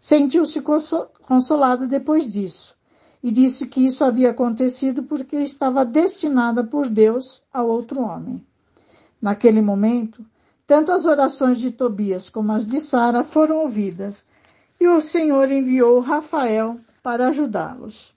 Sentiu-se 0.00 0.62
consolada 0.62 1.86
depois 1.86 2.28
disso, 2.28 2.76
e 3.22 3.30
disse 3.30 3.66
que 3.66 3.84
isso 3.84 4.04
havia 4.04 4.30
acontecido 4.30 5.02
porque 5.02 5.36
estava 5.36 5.84
destinada 5.84 6.62
por 6.62 6.88
Deus 6.88 7.42
a 7.52 7.62
outro 7.62 8.00
homem. 8.00 8.44
Naquele 9.20 9.60
momento, 9.60 10.24
tanto 10.66 10.92
as 10.92 11.04
orações 11.04 11.58
de 11.58 11.72
Tobias 11.72 12.28
como 12.28 12.52
as 12.52 12.64
de 12.64 12.80
Sara 12.80 13.24
foram 13.24 13.62
ouvidas, 13.62 14.24
e 14.80 14.86
o 14.86 15.00
Senhor 15.00 15.50
enviou 15.50 15.98
Rafael 15.98 16.78
para 17.02 17.28
ajudá-los. 17.28 18.14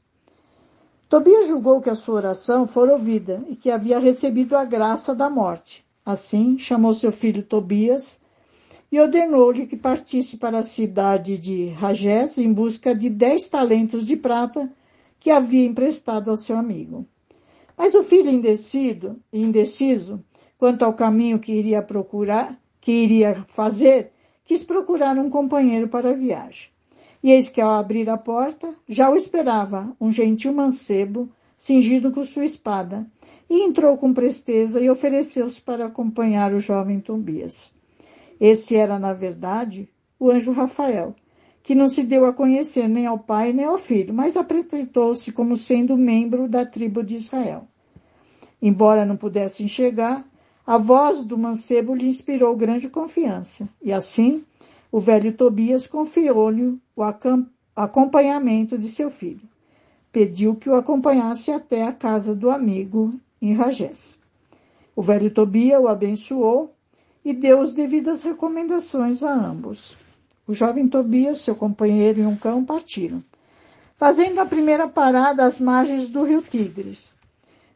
Tobias 1.10 1.48
julgou 1.48 1.82
que 1.82 1.90
a 1.90 1.96
sua 1.96 2.16
oração 2.16 2.68
fora 2.68 2.94
ouvida 2.94 3.44
e 3.50 3.56
que 3.56 3.72
havia 3.72 3.98
recebido 4.00 4.56
a 4.56 4.64
graça 4.64 5.16
da 5.16 5.30
morte. 5.30 5.84
Assim, 6.06 6.58
chamou 6.58 6.94
seu 6.94 7.12
filho 7.12 7.44
Tobias 7.44 8.20
e 8.92 9.00
ordenou-lhe 9.00 9.68
que 9.68 9.78
partisse 9.78 10.38
para 10.38 10.60
a 10.60 10.64
cidade 10.64 11.38
de 11.38 11.70
Ragés 11.70 12.38
em 12.38 12.52
busca 12.52 12.94
de 12.94 13.10
dez 13.10 13.48
talentos 13.48 14.04
de 14.04 14.18
prata 14.18 14.70
que 15.20 15.32
havia 15.32 15.66
emprestado 15.66 16.30
ao 16.30 16.36
seu 16.36 16.58
amigo. 16.58 17.08
Mas 17.78 17.96
o 17.96 18.04
filho 18.04 18.30
indecido, 18.30 19.18
indeciso 19.32 20.22
quanto 20.58 20.84
ao 20.84 20.94
caminho 20.94 21.40
que 21.40 21.54
iria 21.54 21.82
procurar, 21.82 22.60
que 22.82 22.92
iria 22.92 23.44
fazer, 23.46 24.12
quis 24.44 24.64
procurar 24.64 25.18
um 25.18 25.30
companheiro 25.30 25.88
para 25.88 26.10
a 26.10 26.14
viagem. 26.14 26.70
E 27.24 27.32
eis 27.32 27.48
que 27.48 27.62
ao 27.62 27.70
abrir 27.70 28.10
a 28.10 28.18
porta, 28.18 28.76
já 28.88 29.10
o 29.10 29.16
esperava 29.16 29.96
um 30.02 30.12
gentil 30.12 30.54
mancebo, 30.54 31.30
cingido 31.58 32.12
com 32.12 32.26
sua 32.26 32.44
espada, 32.44 33.08
e 33.50 33.64
entrou 33.64 33.98
com 33.98 34.14
presteza 34.14 34.82
e 34.82 34.90
ofereceu-se 34.90 35.62
para 35.62 35.86
acompanhar 35.86 36.54
o 36.54 36.60
jovem 36.60 37.00
Tobias. 37.00 37.74
Esse 38.42 38.76
era, 38.76 38.98
na 38.98 39.14
verdade, 39.14 39.88
o 40.20 40.32
anjo 40.32 40.52
Rafael, 40.52 41.16
que 41.62 41.76
não 41.76 41.88
se 41.88 42.02
deu 42.02 42.26
a 42.26 42.34
conhecer 42.34 42.90
nem 42.90 43.06
ao 43.06 43.20
pai 43.20 43.54
nem 43.54 43.66
ao 43.66 43.78
filho, 43.78 44.12
mas 44.12 44.36
apresentou-se 44.36 45.32
como 45.32 45.56
sendo 45.56 45.96
membro 45.96 46.50
da 46.50 46.66
tribo 46.66 47.04
de 47.04 47.18
Israel. 47.18 47.68
Embora 48.60 49.06
não 49.06 49.16
pudesse 49.16 49.64
enxergar, 49.64 50.26
a 50.66 50.76
voz 50.80 51.24
do 51.24 51.38
mancebo 51.38 51.94
lhe 51.94 52.08
inspirou 52.08 52.56
grande 52.56 52.90
confiança, 52.90 53.70
e 53.80 53.94
assim 53.94 54.44
o 54.92 55.00
velho 55.00 55.34
Tobias 55.34 55.86
confiou-lhe 55.86 56.80
o 56.96 57.04
acompanhamento 57.76 58.76
de 58.76 58.90
seu 58.90 59.12
filho. 59.12 59.48
Pediu 60.12 60.56
que 60.56 60.68
o 60.68 60.74
acompanhasse 60.74 61.52
até 61.52 61.84
a 61.84 61.94
casa 61.94 62.34
do 62.34 62.50
amigo 62.50 63.14
em 63.40 63.54
Ragés. 63.54 64.20
O 64.96 65.02
velho 65.04 65.30
Tobias 65.32 65.80
o 65.80 65.88
abençoou 65.88 66.74
e 67.24 67.34
deu 67.34 67.62
as 67.62 67.74
devidas 67.74 68.24
recomendações 68.24 69.24
a 69.24 69.34
ambos. 69.34 69.98
O 70.48 70.54
jovem 70.54 70.88
Tobias, 70.88 71.42
seu 71.42 71.56
companheiro 71.56 72.22
e 72.22 72.26
um 72.26 72.36
cão 72.36 72.66
partiram, 72.66 73.24
fazendo 73.96 74.40
a 74.40 74.46
primeira 74.46 74.88
parada 74.88 75.46
às 75.46 75.60
margens 75.60 76.08
do 76.08 76.24
rio 76.24 76.42
Tigres. 76.42 77.14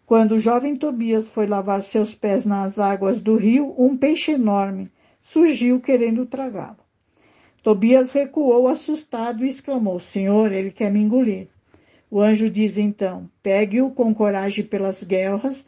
Quando 0.05 0.33
o 0.33 0.39
jovem 0.39 0.75
Tobias 0.75 1.29
foi 1.29 1.47
lavar 1.47 1.81
seus 1.81 2.13
pés 2.13 2.45
nas 2.45 2.77
águas 2.77 3.19
do 3.19 3.35
rio, 3.35 3.73
um 3.77 3.95
peixe 3.97 4.31
enorme 4.31 4.91
surgiu 5.21 5.79
querendo 5.79 6.27
tragá-lo. 6.27 6.77
Tobias 7.63 8.11
recuou 8.11 8.67
assustado 8.67 9.43
e 9.43 9.47
exclamou, 9.47 9.99
Senhor, 9.99 10.51
ele 10.51 10.69
quer 10.69 10.91
me 10.91 10.99
engolir. 10.99 11.47
O 12.11 12.21
anjo 12.21 12.47
diz 12.47 12.77
então, 12.77 13.27
pegue-o 13.41 13.89
com 13.89 14.13
coragem 14.13 14.63
pelas 14.63 15.03
guerras, 15.03 15.65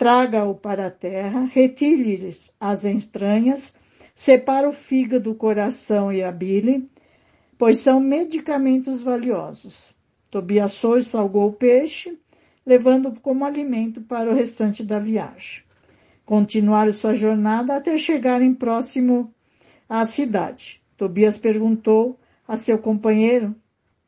traga-o 0.00 0.54
para 0.54 0.86
a 0.86 0.90
terra, 0.90 1.44
retire-lhes 1.52 2.54
as 2.58 2.86
entranhas, 2.86 3.70
separa 4.14 4.66
o 4.66 4.72
fígado, 4.72 5.30
o 5.30 5.34
coração 5.34 6.10
e 6.10 6.22
a 6.22 6.32
bile, 6.32 6.88
pois 7.58 7.80
são 7.80 8.00
medicamentos 8.00 9.02
valiosos. 9.02 9.94
Tobias 10.30 10.80
foi, 10.80 11.02
salgou 11.02 11.48
o 11.48 11.52
peixe, 11.52 12.18
levando 12.64 13.12
como 13.20 13.44
alimento 13.44 14.00
para 14.00 14.30
o 14.30 14.34
restante 14.34 14.82
da 14.82 14.98
viagem. 14.98 15.64
Continuaram 16.24 16.94
sua 16.94 17.14
jornada 17.14 17.76
até 17.76 17.98
chegarem 17.98 18.54
próximo 18.54 19.30
à 19.86 20.06
cidade. 20.06 20.80
Tobias 20.96 21.36
perguntou 21.36 22.18
a 22.48 22.56
seu 22.56 22.78
companheiro 22.78 23.54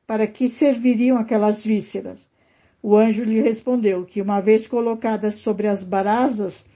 para 0.07 0.27
que 0.27 0.49
serviriam 0.49 1.19
aquelas 1.19 1.63
vísceras. 1.63 2.32
O 2.83 2.97
anjo 2.97 3.23
lhe 3.23 3.41
respondeu 3.41 4.05
que, 4.05 4.21
uma 4.21 4.41
vez 4.41 4.67
colocadas 4.67 5.37
sobre 5.37 5.69
as 5.69 5.85
brasas, 5.85 6.67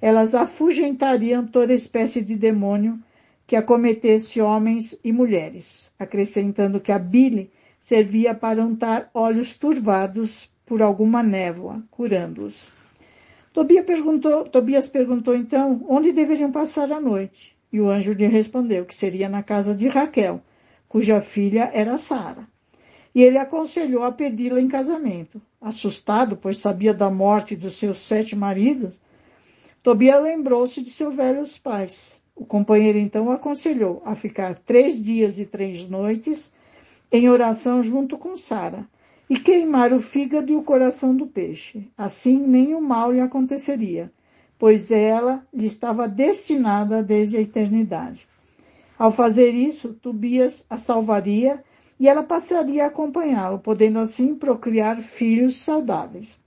elas 0.00 0.34
afugentariam 0.34 1.44
toda 1.44 1.72
espécie 1.74 2.22
de 2.22 2.36
demônio 2.36 2.98
que 3.46 3.56
acometesse 3.56 4.40
homens 4.40 4.96
e 5.02 5.12
mulheres, 5.12 5.90
acrescentando 5.98 6.80
que 6.80 6.92
a 6.92 6.98
bile 6.98 7.50
servia 7.80 8.34
para 8.34 8.64
untar 8.64 9.10
olhos 9.12 9.56
turvados 9.56 10.48
por 10.64 10.82
alguma 10.82 11.22
névoa, 11.22 11.82
curando-os. 11.90 12.70
Tobias 13.52 13.84
perguntou, 13.84 14.44
Tobias 14.44 14.88
perguntou 14.88 15.34
então 15.34 15.84
onde 15.88 16.12
deveriam 16.12 16.52
passar 16.52 16.92
a 16.92 17.00
noite. 17.00 17.56
E 17.72 17.80
o 17.80 17.88
anjo 17.88 18.12
lhe 18.12 18.26
respondeu 18.26 18.84
que 18.84 18.94
seria 18.94 19.28
na 19.28 19.42
casa 19.42 19.74
de 19.74 19.88
Raquel, 19.88 20.40
cuja 20.88 21.20
filha 21.20 21.70
era 21.72 21.98
Sara. 21.98 22.46
E 23.16 23.22
ele 23.22 23.38
aconselhou 23.38 24.02
a 24.02 24.12
pedi-la 24.12 24.60
em 24.60 24.68
casamento. 24.68 25.40
Assustado, 25.58 26.36
pois 26.36 26.58
sabia 26.58 26.92
da 26.92 27.08
morte 27.08 27.56
dos 27.56 27.76
seus 27.76 28.00
sete 28.00 28.36
maridos, 28.36 28.94
Tobias 29.82 30.22
lembrou-se 30.22 30.82
de 30.82 30.90
seus 30.90 31.16
velhos 31.16 31.56
pais. 31.56 32.20
O 32.34 32.44
companheiro 32.44 32.98
então 32.98 33.30
aconselhou 33.30 34.02
a 34.04 34.14
ficar 34.14 34.56
três 34.56 35.02
dias 35.02 35.38
e 35.38 35.46
três 35.46 35.88
noites 35.88 36.52
em 37.10 37.26
oração 37.30 37.82
junto 37.82 38.18
com 38.18 38.36
Sara 38.36 38.86
e 39.30 39.40
queimar 39.40 39.94
o 39.94 39.98
fígado 39.98 40.52
e 40.52 40.54
o 40.54 40.62
coração 40.62 41.16
do 41.16 41.26
peixe. 41.26 41.88
Assim 41.96 42.36
nenhum 42.36 42.82
mal 42.82 43.10
lhe 43.10 43.20
aconteceria, 43.20 44.12
pois 44.58 44.90
ela 44.90 45.42
lhe 45.54 45.64
estava 45.64 46.06
destinada 46.06 47.02
desde 47.02 47.38
a 47.38 47.40
eternidade. 47.40 48.28
Ao 48.98 49.10
fazer 49.10 49.52
isso, 49.52 49.94
Tobias 49.94 50.66
a 50.68 50.76
salvaria 50.76 51.64
e 51.98 52.08
ela 52.08 52.22
passaria 52.22 52.84
a 52.84 52.88
acompanhá-lo, 52.88 53.58
podendo 53.58 53.98
assim 53.98 54.34
procriar 54.34 54.96
filhos 54.98 55.56
saudáveis. 55.56 56.40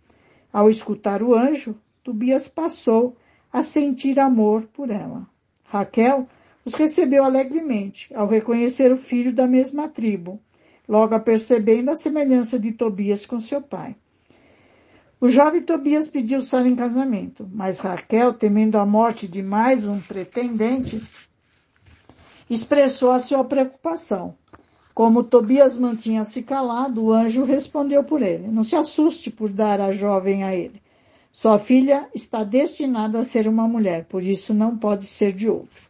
Ao 0.51 0.69
escutar 0.69 1.21
o 1.23 1.33
anjo, 1.33 1.75
Tobias 2.03 2.47
passou 2.47 3.15
a 3.51 3.61
sentir 3.61 4.19
amor 4.19 4.67
por 4.67 4.89
ela. 4.89 5.27
Raquel 5.63 6.27
os 6.63 6.73
recebeu 6.73 7.23
alegremente, 7.23 8.13
ao 8.13 8.27
reconhecer 8.27 8.91
o 8.91 8.97
filho 8.97 9.33
da 9.33 9.47
mesma 9.47 9.87
tribo, 9.87 10.39
logo 10.87 11.15
apercebendo 11.15 11.91
a 11.91 11.95
semelhança 11.95 12.59
de 12.59 12.71
Tobias 12.71 13.25
com 13.25 13.39
seu 13.39 13.61
pai. 13.61 13.95
O 15.21 15.27
jovem 15.27 15.61
Tobias 15.61 16.07
pediu 16.07 16.41
Sara 16.41 16.67
em 16.67 16.75
casamento, 16.75 17.47
mas 17.51 17.79
Raquel, 17.79 18.33
temendo 18.33 18.77
a 18.77 18.85
morte 18.85 19.27
de 19.27 19.43
mais 19.43 19.85
um 19.85 19.99
pretendente, 19.99 21.01
expressou 22.49 23.11
a 23.11 23.19
sua 23.19 23.43
preocupação. 23.43 24.35
Como 24.99 25.23
Tobias 25.23 25.77
mantinha-se 25.77 26.43
calado, 26.43 27.05
o 27.05 27.13
anjo 27.13 27.45
respondeu 27.45 28.03
por 28.03 28.21
ele. 28.21 28.49
Não 28.49 28.65
se 28.65 28.75
assuste 28.75 29.31
por 29.31 29.49
dar 29.49 29.79
a 29.79 29.93
jovem 29.93 30.43
a 30.43 30.53
ele. 30.53 30.81
Sua 31.31 31.57
filha 31.57 32.09
está 32.13 32.43
destinada 32.43 33.17
a 33.17 33.23
ser 33.23 33.47
uma 33.47 33.65
mulher, 33.65 34.03
por 34.09 34.21
isso 34.21 34.53
não 34.53 34.77
pode 34.77 35.05
ser 35.05 35.31
de 35.31 35.47
outro. 35.47 35.89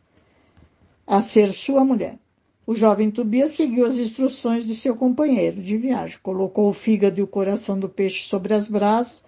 A 1.08 1.24
ser 1.24 1.50
sua 1.54 1.84
mulher. 1.84 2.20
O 2.68 2.76
jovem 2.76 3.10
Tobias 3.10 3.54
seguiu 3.54 3.88
as 3.88 3.96
instruções 3.96 4.64
de 4.64 4.76
seu 4.76 4.96
companheiro 4.96 5.60
de 5.60 5.76
viagem. 5.76 6.20
Colocou 6.22 6.70
o 6.70 6.74
fígado 6.74 7.20
e 7.20 7.24
o 7.24 7.28
coração 7.28 7.80
do 7.80 7.90
peixe 7.90 8.30
sobre 8.30 8.54
as 8.54 8.68
brasas, 8.68 9.24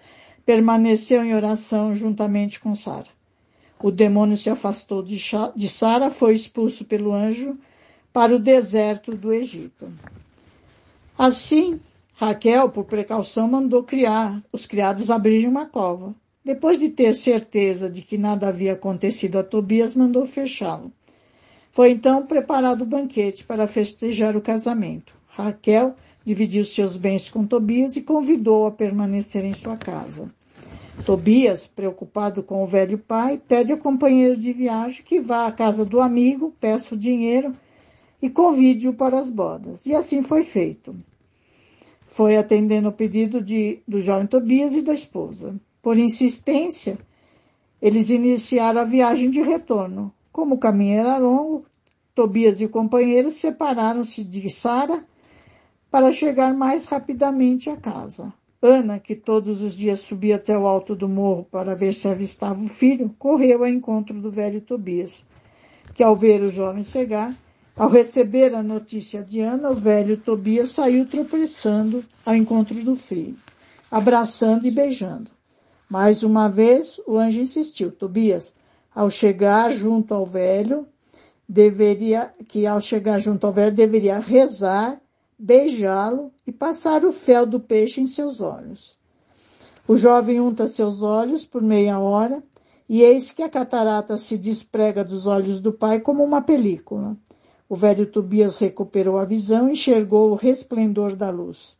permaneceu 0.46 1.24
em 1.24 1.34
oração 1.34 1.92
juntamente 1.92 2.60
com 2.60 2.76
Sara. 2.76 3.10
O 3.82 3.90
demônio 3.90 4.36
se 4.36 4.48
afastou 4.48 5.02
de 5.02 5.68
Sara, 5.68 6.08
foi 6.08 6.34
expulso 6.34 6.84
pelo 6.84 7.12
anjo 7.12 7.58
para 8.12 8.36
o 8.36 8.38
deserto 8.38 9.16
do 9.16 9.32
Egito. 9.32 9.90
Assim, 11.16 11.80
Raquel, 12.14 12.68
por 12.68 12.84
precaução, 12.84 13.48
mandou 13.48 13.82
criar 13.82 14.42
os 14.52 14.66
criados 14.66 15.10
abrirem 15.10 15.48
uma 15.48 15.66
cova. 15.66 16.14
Depois 16.44 16.78
de 16.78 16.88
ter 16.88 17.14
certeza 17.14 17.88
de 17.88 18.02
que 18.02 18.18
nada 18.18 18.48
havia 18.48 18.72
acontecido 18.72 19.38
a 19.38 19.44
Tobias, 19.44 19.94
mandou 19.94 20.26
fechá-lo. 20.26 20.92
Foi 21.70 21.90
então 21.90 22.26
preparado 22.26 22.82
o 22.82 22.86
banquete 22.86 23.44
para 23.44 23.66
festejar 23.66 24.36
o 24.36 24.42
casamento. 24.42 25.14
Raquel 25.28 25.94
dividiu 26.24 26.64
seus 26.64 26.96
bens 26.96 27.30
com 27.30 27.46
Tobias 27.46 27.96
e 27.96 28.02
convidou-o 28.02 28.66
a 28.66 28.72
permanecer 28.72 29.44
em 29.44 29.52
sua 29.52 29.76
casa. 29.76 30.30
Tobias, 31.06 31.66
preocupado 31.66 32.42
com 32.42 32.62
o 32.62 32.66
velho 32.66 32.98
pai, 32.98 33.40
pede 33.48 33.72
ao 33.72 33.78
companheiro 33.78 34.36
de 34.36 34.52
viagem 34.52 35.02
que 35.02 35.18
vá 35.18 35.46
à 35.46 35.52
casa 35.52 35.84
do 35.84 36.00
amigo, 36.00 36.54
peça 36.60 36.94
o 36.94 36.98
dinheiro 36.98 37.56
e 38.22 38.30
convide-o 38.30 38.94
para 38.94 39.18
as 39.18 39.28
bodas. 39.28 39.84
E 39.84 39.94
assim 39.94 40.22
foi 40.22 40.44
feito. 40.44 40.94
Foi 42.06 42.36
atendendo 42.36 42.88
o 42.88 42.92
pedido 42.92 43.42
de, 43.42 43.80
do 43.86 44.00
jovem 44.00 44.28
Tobias 44.28 44.74
e 44.74 44.80
da 44.80 44.94
esposa. 44.94 45.56
Por 45.82 45.98
insistência, 45.98 46.96
eles 47.80 48.10
iniciaram 48.10 48.80
a 48.80 48.84
viagem 48.84 49.28
de 49.28 49.42
retorno. 49.42 50.14
Como 50.30 50.54
o 50.54 50.58
caminho 50.58 51.00
era 51.00 51.18
longo, 51.18 51.66
Tobias 52.14 52.60
e 52.60 52.64
o 52.64 52.68
companheiro 52.68 53.30
separaram-se 53.30 54.22
de 54.22 54.48
Sara 54.48 55.04
para 55.90 56.12
chegar 56.12 56.54
mais 56.54 56.86
rapidamente 56.86 57.68
à 57.68 57.76
casa. 57.76 58.32
Ana, 58.60 59.00
que 59.00 59.16
todos 59.16 59.60
os 59.60 59.74
dias 59.74 60.00
subia 60.00 60.36
até 60.36 60.56
o 60.56 60.68
alto 60.68 60.94
do 60.94 61.08
morro 61.08 61.44
para 61.50 61.74
ver 61.74 61.92
se 61.92 62.06
avistava 62.06 62.62
o 62.62 62.68
filho, 62.68 63.12
correu 63.18 63.64
ao 63.64 63.68
encontro 63.68 64.20
do 64.20 64.30
velho 64.30 64.60
Tobias, 64.60 65.26
que 65.92 66.02
ao 66.02 66.14
ver 66.14 66.42
o 66.42 66.50
jovem 66.50 66.84
chegar, 66.84 67.34
ao 67.82 67.88
receber 67.88 68.54
a 68.54 68.62
notícia 68.62 69.24
de 69.24 69.40
Ana, 69.40 69.70
o 69.70 69.74
velho 69.74 70.16
Tobias 70.16 70.70
saiu 70.70 71.04
tropeçando 71.04 72.04
ao 72.24 72.32
encontro 72.32 72.80
do 72.84 72.94
filho, 72.94 73.34
abraçando 73.90 74.68
e 74.68 74.70
beijando. 74.70 75.28
Mais 75.90 76.22
uma 76.22 76.48
vez, 76.48 77.00
o 77.08 77.18
anjo 77.18 77.40
insistiu, 77.40 77.90
Tobias, 77.90 78.54
ao 78.94 79.10
chegar 79.10 79.72
junto 79.72 80.14
ao 80.14 80.24
velho, 80.24 80.86
deveria, 81.48 82.30
que 82.48 82.68
ao 82.68 82.80
chegar 82.80 83.18
junto 83.18 83.48
ao 83.48 83.52
velho 83.52 83.74
deveria 83.74 84.20
rezar, 84.20 85.00
beijá-lo 85.36 86.30
e 86.46 86.52
passar 86.52 87.04
o 87.04 87.10
fel 87.10 87.44
do 87.44 87.58
peixe 87.58 88.00
em 88.00 88.06
seus 88.06 88.40
olhos. 88.40 88.96
O 89.88 89.96
jovem 89.96 90.40
unta 90.40 90.68
seus 90.68 91.02
olhos 91.02 91.44
por 91.44 91.60
meia 91.60 91.98
hora, 91.98 92.40
e 92.88 93.02
eis 93.02 93.32
que 93.32 93.42
a 93.42 93.48
catarata 93.48 94.16
se 94.16 94.38
desprega 94.38 95.02
dos 95.02 95.26
olhos 95.26 95.60
do 95.60 95.72
pai 95.72 95.98
como 95.98 96.22
uma 96.22 96.42
película. 96.42 97.16
O 97.72 97.74
velho 97.74 98.04
Tobias 98.04 98.58
recuperou 98.58 99.16
a 99.16 99.24
visão 99.24 99.66
e 99.66 99.72
enxergou 99.72 100.30
o 100.30 100.34
resplendor 100.34 101.16
da 101.16 101.30
luz. 101.30 101.74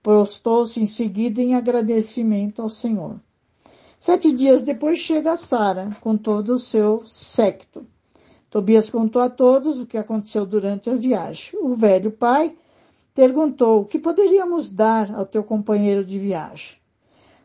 Prostou-se 0.00 0.80
em 0.80 0.86
seguida 0.86 1.42
em 1.42 1.56
agradecimento 1.56 2.62
ao 2.62 2.68
Senhor. 2.68 3.16
Sete 3.98 4.30
dias 4.30 4.62
depois 4.62 4.98
chega 4.98 5.36
Sara, 5.36 5.90
com 6.00 6.16
todo 6.16 6.50
o 6.50 6.58
seu 6.60 7.04
séquito. 7.04 7.84
Tobias 8.48 8.88
contou 8.88 9.20
a 9.20 9.28
todos 9.28 9.80
o 9.80 9.86
que 9.86 9.98
aconteceu 9.98 10.46
durante 10.46 10.88
a 10.88 10.94
viagem. 10.94 11.58
O 11.60 11.74
velho 11.74 12.12
pai 12.12 12.56
perguntou, 13.12 13.80
o 13.80 13.84
que 13.84 13.98
poderíamos 13.98 14.70
dar 14.70 15.12
ao 15.12 15.26
teu 15.26 15.42
companheiro 15.42 16.04
de 16.04 16.20
viagem? 16.20 16.76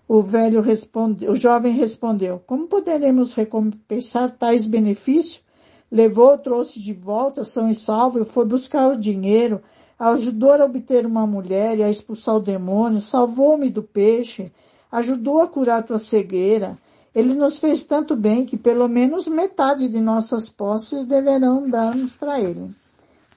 O 0.07 0.21
velho 0.21 0.61
respondeu, 0.61 1.31
o 1.31 1.35
jovem 1.35 1.73
respondeu, 1.73 2.43
como 2.45 2.67
poderemos 2.67 3.33
recompensar 3.33 4.29
tais 4.29 4.67
benefícios 4.67 5.46
levou, 5.91 6.37
trouxe 6.37 6.79
de 6.81 6.93
volta 6.93 7.43
são 7.43 7.69
e 7.69 7.75
salvo, 7.75 8.23
foi 8.25 8.45
buscar 8.45 8.89
o 8.89 8.97
dinheiro, 8.97 9.61
ajudou 9.97 10.51
a 10.51 10.65
obter 10.65 11.05
uma 11.05 11.25
mulher 11.25 11.77
e 11.77 11.83
a 11.83 11.89
expulsar 11.89 12.35
o 12.35 12.41
demônio, 12.41 13.01
salvou-me 13.01 13.69
do 13.69 13.81
peixe, 13.81 14.51
ajudou 14.91 15.41
a 15.41 15.47
curar 15.47 15.83
tua 15.83 15.97
cegueira. 15.97 16.77
Ele 17.15 17.33
nos 17.33 17.57
fez 17.57 17.83
tanto 17.83 18.15
bem 18.15 18.45
que 18.45 18.57
pelo 18.57 18.87
menos 18.87 19.27
metade 19.27 19.89
de 19.89 19.99
nossas 19.99 20.49
posses 20.49 21.05
deverão 21.05 21.67
dar-nos 21.67 22.13
para 22.13 22.39
ele. 22.39 22.69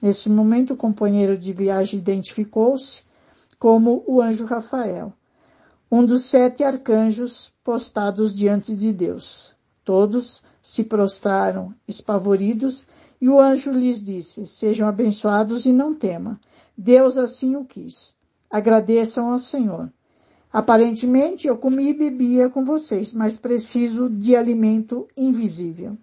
Nesse 0.01 0.29
momento, 0.29 0.73
o 0.73 0.77
companheiro 0.77 1.37
de 1.37 1.53
viagem 1.53 1.99
identificou-se 1.99 3.03
como 3.57 4.03
o 4.07 4.21
anjo 4.21 4.45
Rafael, 4.45 5.13
um 5.91 6.05
dos 6.05 6.23
sete 6.23 6.63
arcanjos 6.63 7.53
postados 7.63 8.33
diante 8.33 8.75
de 8.75 8.91
Deus. 8.91 9.55
Todos 9.83 10.43
se 10.61 10.83
prostraram 10.83 11.73
espavoridos 11.87 12.85
e 13.19 13.29
o 13.29 13.39
anjo 13.39 13.71
lhes 13.71 14.01
disse, 14.01 14.47
sejam 14.47 14.87
abençoados 14.87 15.65
e 15.65 15.71
não 15.71 15.93
temam. 15.93 16.37
Deus 16.77 17.17
assim 17.17 17.55
o 17.55 17.65
quis. 17.65 18.15
Agradeçam 18.49 19.31
ao 19.31 19.39
Senhor. 19.39 19.91
Aparentemente 20.51 21.47
eu 21.47 21.57
comi 21.57 21.89
e 21.89 21.93
bebia 21.93 22.49
com 22.49 22.65
vocês, 22.65 23.13
mas 23.13 23.37
preciso 23.37 24.09
de 24.09 24.35
alimento 24.35 25.07
invisível. 25.15 25.97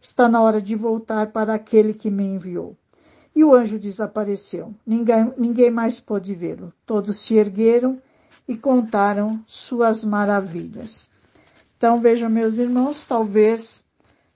Está 0.00 0.28
na 0.28 0.42
hora 0.42 0.60
de 0.60 0.74
voltar 0.76 1.32
para 1.32 1.54
aquele 1.54 1.94
que 1.94 2.10
me 2.10 2.24
enviou. 2.24 2.76
E 3.34 3.42
o 3.42 3.54
anjo 3.54 3.78
desapareceu. 3.78 4.74
Ninguém, 4.86 5.32
ninguém 5.38 5.70
mais 5.70 6.00
pôde 6.00 6.34
vê-lo. 6.34 6.72
Todos 6.84 7.18
se 7.18 7.34
ergueram 7.34 8.00
e 8.46 8.56
contaram 8.56 9.42
suas 9.46 10.04
maravilhas. 10.04 11.10
Então 11.76 12.00
vejam, 12.00 12.28
meus 12.28 12.58
irmãos, 12.58 13.04
talvez 13.04 13.83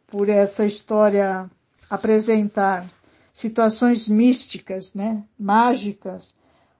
por 0.09 0.29
essa 0.29 0.65
história 0.67 1.49
apresentar 1.89 2.87
situações 3.33 4.09
místicas, 4.09 4.93
né, 4.95 5.23
mágicas, 5.39 6.35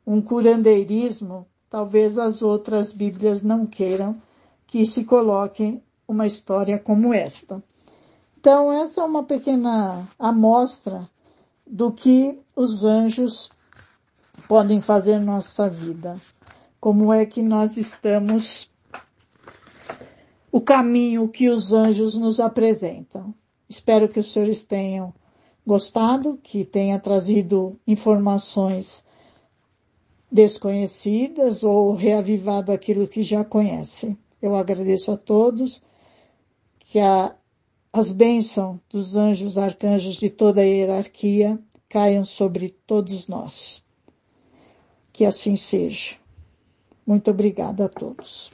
um 0.07 0.20
curandeirismo, 0.20 1.47
talvez 1.70 2.18
as 2.18 2.43
outras 2.43 2.93
Bíblias 2.93 3.43
não 3.43 3.64
queiram 3.64 4.20
que 4.66 4.85
se 4.85 5.05
coloque 5.05 5.81
uma 6.07 6.26
história 6.26 6.79
como 6.79 7.12
esta. 7.14 7.62
Então, 8.41 8.72
essa 8.72 9.03
é 9.03 9.05
uma 9.05 9.22
pequena 9.22 10.09
amostra 10.18 11.09
do 11.66 11.93
que 11.93 12.39
os 12.57 12.85
anjos 12.85 13.51
podem 14.49 14.81
fazer 14.81 15.18
nossa 15.18 15.68
vida. 15.68 16.18
Como 16.81 17.12
é 17.12 17.26
que 17.26 17.43
nós 17.43 17.76
estamos, 17.76 18.70
o 20.51 20.61
caminho 20.61 21.28
que 21.28 21.49
os 21.49 21.72
anjos 21.72 22.14
nos 22.14 22.40
apresentam. 22.40 23.34
Espero 23.68 24.09
que 24.09 24.18
os 24.18 24.32
senhores 24.32 24.64
tenham 24.64 25.12
gostado, 25.66 26.38
que 26.42 26.64
tenha 26.64 26.99
trazido 26.99 27.78
informações 27.86 29.05
desconhecidas 30.30 31.62
ou 31.62 31.94
reavivado 31.94 32.72
aquilo 32.72 33.07
que 33.09 33.22
já 33.22 33.44
conhecem. 33.44 34.16
Eu 34.40 34.55
agradeço 34.55 35.11
a 35.11 35.16
todos, 35.16 35.82
que 36.78 36.99
a, 36.99 37.34
as 37.92 38.11
bênçãos 38.11 38.78
dos 38.88 39.16
anjos, 39.16 39.59
arcanjos 39.59 40.16
de 40.16 40.30
toda 40.30 40.61
a 40.61 40.64
hierarquia 40.64 41.59
caiam 41.88 42.24
sobre 42.24 42.70
todos 42.86 43.28
nós. 43.28 43.82
Que 45.12 45.24
assim 45.24 45.57
seja. 45.57 46.16
Muito 47.07 47.30
obrigada 47.30 47.86
a 47.86 47.88
todos. 47.88 48.53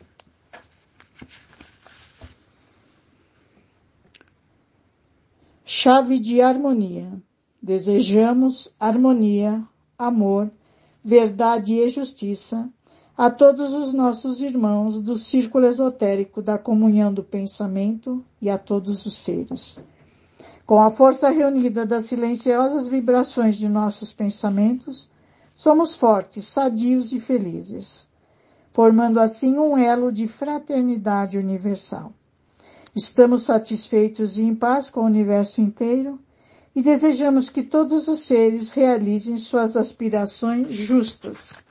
Chave 5.67 6.21
de 6.21 6.43
harmonia. 6.43 7.11
Desejamos 7.63 8.75
harmonia, 8.79 9.67
amor, 9.99 10.51
verdade 11.03 11.73
e 11.73 11.89
justiça 11.89 12.69
a 13.17 13.31
todos 13.31 13.73
os 13.73 13.91
nossos 13.91 14.43
irmãos 14.43 15.01
do 15.01 15.17
círculo 15.17 15.65
esotérico 15.65 16.43
da 16.43 16.59
comunhão 16.59 17.15
do 17.15 17.25
pensamento 17.25 18.23
e 18.43 18.51
a 18.51 18.59
todos 18.59 19.07
os 19.07 19.15
seres. 19.15 19.81
Com 20.67 20.83
a 20.83 20.91
força 20.91 21.31
reunida 21.31 21.87
das 21.87 22.05
silenciosas 22.05 22.87
vibrações 22.87 23.57
de 23.57 23.67
nossos 23.67 24.13
pensamentos, 24.13 25.09
somos 25.55 25.97
fortes, 25.97 26.47
sadios 26.47 27.11
e 27.11 27.19
felizes, 27.19 28.07
formando 28.71 29.19
assim 29.19 29.57
um 29.57 29.79
elo 29.79 30.13
de 30.13 30.29
fraternidade 30.29 31.39
universal. 31.39 32.13
Estamos 32.95 33.43
satisfeitos 33.43 34.39
e 34.39 34.43
em 34.43 34.55
paz 34.55 34.89
com 34.89 35.01
o 35.01 35.07
universo 35.07 35.61
inteiro 35.61 36.21
e 36.77 36.83
desejamos 36.83 37.51
que 37.51 37.63
todos 37.63 38.07
os 38.07 38.21
seres 38.21 38.71
realizem 38.71 39.37
suas 39.37 39.77
aspirações 39.77 40.73
justas. 40.73 41.65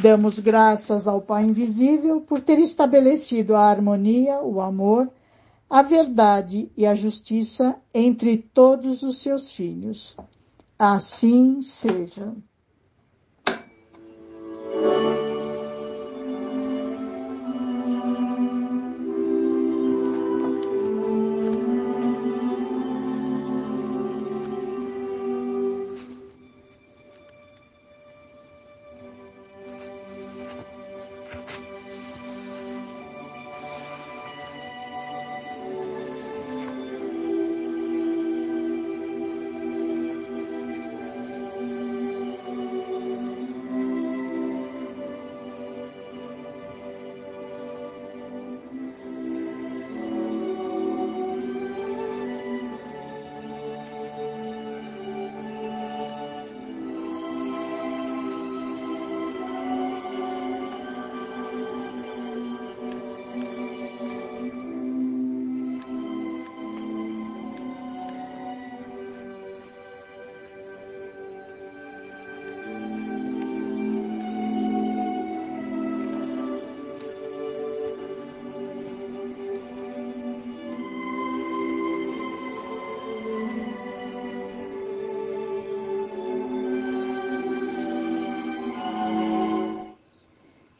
Damos 0.00 0.38
graças 0.38 1.06
ao 1.06 1.20
Pai 1.20 1.44
Invisível 1.44 2.20
por 2.20 2.40
ter 2.40 2.58
estabelecido 2.58 3.54
a 3.54 3.70
harmonia, 3.70 4.42
o 4.42 4.60
amor, 4.60 5.08
a 5.70 5.82
verdade 5.82 6.70
e 6.76 6.84
a 6.84 6.94
justiça 6.94 7.76
entre 7.94 8.36
todos 8.36 9.02
os 9.02 9.18
seus 9.18 9.52
filhos. 9.52 10.16
Assim 10.78 11.62
seja. 11.62 12.34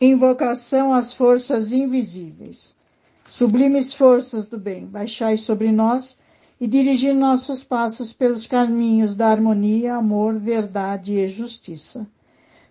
Invocação 0.07 0.95
às 0.95 1.13
forças 1.15 1.73
invisíveis. 1.73 2.77
Sublimes 3.29 3.93
forças 3.93 4.47
do 4.47 4.57
bem, 4.57 4.87
baixai 4.87 5.37
sobre 5.37 5.73
nós 5.73 6.17
e 6.61 6.67
dirigi 6.69 7.13
nossos 7.13 7.65
passos 7.65 8.13
pelos 8.13 8.47
caminhos 8.47 9.17
da 9.17 9.27
harmonia, 9.27 9.97
amor, 9.97 10.39
verdade 10.39 11.15
e 11.15 11.27
justiça. 11.27 12.07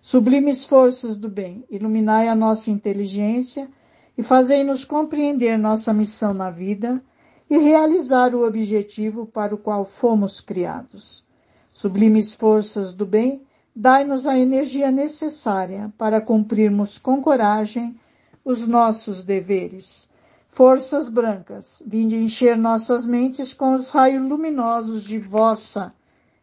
Sublimes 0.00 0.64
forças 0.64 1.14
do 1.14 1.28
bem, 1.28 1.62
iluminai 1.68 2.26
a 2.26 2.34
nossa 2.34 2.70
inteligência 2.70 3.68
e 4.16 4.22
fazei-nos 4.22 4.86
compreender 4.86 5.58
nossa 5.58 5.92
missão 5.92 6.32
na 6.32 6.48
vida 6.48 7.02
e 7.50 7.58
realizar 7.58 8.34
o 8.34 8.46
objetivo 8.46 9.26
para 9.26 9.54
o 9.54 9.58
qual 9.58 9.84
fomos 9.84 10.40
criados. 10.40 11.22
Sublimes 11.70 12.34
forças 12.34 12.94
do 12.94 13.04
bem, 13.04 13.42
dai-nos 13.76 14.26
a 14.26 14.38
energia 14.38 14.90
necessária 14.90 15.92
para 15.98 16.18
cumprirmos 16.18 16.98
com 16.98 17.20
coragem 17.20 17.94
os 18.42 18.66
nossos 18.66 19.22
deveres. 19.22 20.08
Forças 20.48 21.10
brancas, 21.10 21.82
vinde 21.86 22.16
encher 22.16 22.56
nossas 22.56 23.04
mentes 23.04 23.52
com 23.52 23.74
os 23.74 23.90
raios 23.90 24.26
luminosos 24.26 25.04
de 25.04 25.18
vossa 25.18 25.92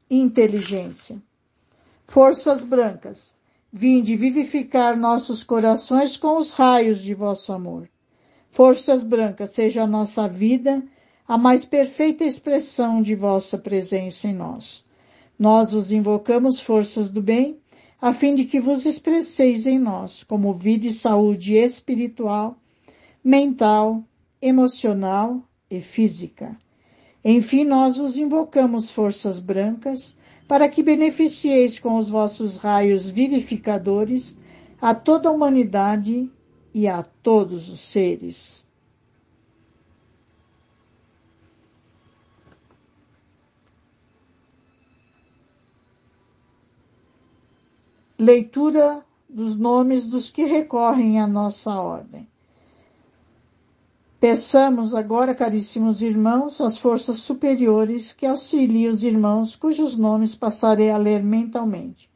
inteligência. 0.08 1.20
Forças 2.06 2.64
brancas, 2.64 3.34
vinde 3.72 4.16
vivificar 4.16 4.96
nossos 4.96 5.44
corações 5.44 6.16
com 6.16 6.38
os 6.38 6.52
raios 6.52 7.02
de 7.02 7.16
vosso 7.16 7.52
amor. 7.52 7.90
Forças 8.52 9.02
brancas, 9.02 9.56
seja 9.56 9.82
a 9.82 9.88
nossa 9.88 10.28
vida 10.28 10.84
a 11.28 11.36
mais 11.36 11.66
perfeita 11.66 12.24
expressão 12.24 13.02
de 13.02 13.16
vossa 13.16 13.58
presença 13.58 14.28
em 14.28 14.36
nós. 14.36 14.86
Nós 15.38 15.74
os 15.74 15.92
invocamos 15.92 16.60
forças 16.60 17.10
do 17.10 17.22
bem, 17.22 17.58
a 18.00 18.14
fim 18.14 18.36
de 18.36 18.46
que 18.46 18.60
vos 18.60 18.86
expresseis 18.86 19.66
em 19.66 19.80
nós 19.80 20.24
como 20.24 20.54
vida 20.54 20.86
e 20.86 20.92
saúde 20.92 21.56
espiritual, 21.56 22.58
mental, 23.24 24.04
emocional 24.42 25.42
e 25.70 25.82
física. 25.82 26.58
Enfim, 27.24 27.64
nós 27.64 28.00
os 28.00 28.18
invocamos 28.18 28.92
forças 28.92 29.40
brancas, 29.40 30.18
para 30.48 30.68
que 30.68 30.84
beneficieis 30.84 31.80
com 31.80 31.98
os 31.98 32.10
vossos 32.10 32.58
raios 32.58 33.10
vivificadores 33.10 34.38
a 34.82 34.94
toda 34.94 35.30
a 35.30 35.32
humanidade 35.32 36.30
e 36.74 36.88
a 36.88 37.02
todos 37.02 37.70
os 37.70 37.80
seres. 37.80 38.66
Leitura 48.24 49.04
dos 49.30 49.58
nomes 49.58 50.06
dos 50.06 50.30
que 50.30 50.46
recorrem 50.46 51.20
à 51.20 51.28
nossa 51.28 51.72
ordem. 51.72 52.26
Peçamos 54.18 54.96
agora, 54.96 55.36
caríssimos 55.36 56.02
irmãos, 56.02 56.62
as 56.62 56.78
forças 56.78 57.18
superiores 57.18 58.14
que 58.14 58.26
auxiliem 58.26 58.88
os 58.88 59.04
irmãos 59.04 59.58
cujos 59.58 59.98
nomes 59.98 60.36
passarei 60.36 60.90
a 60.90 60.96
ler 60.96 61.22
mentalmente, 61.22 62.10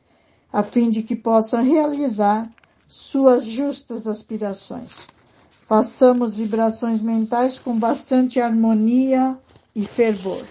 a 0.50 0.64
fim 0.64 0.90
de 0.90 1.04
que 1.04 1.14
possam 1.14 1.62
realizar 1.62 2.50
suas 2.88 3.44
justas 3.44 4.08
aspirações. 4.08 5.08
Façamos 5.50 6.36
vibrações 6.36 7.02
mentais 7.02 7.60
com 7.60 7.78
bastante 7.78 8.40
harmonia 8.40 9.38
e 9.76 9.86
fervor. 9.86 10.46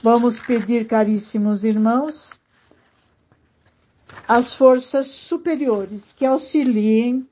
Vamos 0.00 0.38
pedir, 0.38 0.86
caríssimos 0.86 1.64
irmãos, 1.64 2.40
as 4.26 4.54
forças 4.54 5.08
superiores 5.08 6.12
que 6.12 6.24
auxiliem 6.24 7.26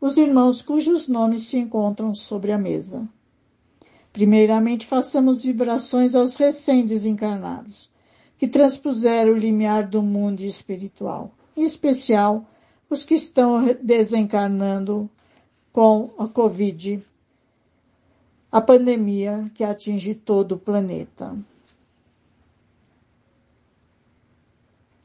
os 0.00 0.16
irmãos 0.16 0.62
cujos 0.62 1.08
nomes 1.08 1.42
se 1.42 1.58
encontram 1.58 2.14
sobre 2.14 2.52
a 2.52 2.58
mesa. 2.58 3.06
Primeiramente, 4.12 4.86
façamos 4.86 5.42
vibrações 5.42 6.14
aos 6.14 6.34
recém-desencarnados, 6.34 7.90
que 8.38 8.48
transpuseram 8.48 9.32
o 9.32 9.36
limiar 9.36 9.86
do 9.86 10.02
mundo 10.02 10.40
espiritual, 10.40 11.32
em 11.56 11.62
especial 11.62 12.48
os 12.88 13.04
que 13.04 13.14
estão 13.14 13.76
desencarnando 13.82 15.08
com 15.72 16.10
a 16.18 16.26
Covid, 16.26 17.04
a 18.50 18.60
pandemia 18.60 19.50
que 19.54 19.62
atinge 19.62 20.14
todo 20.14 20.52
o 20.52 20.58
planeta. 20.58 21.36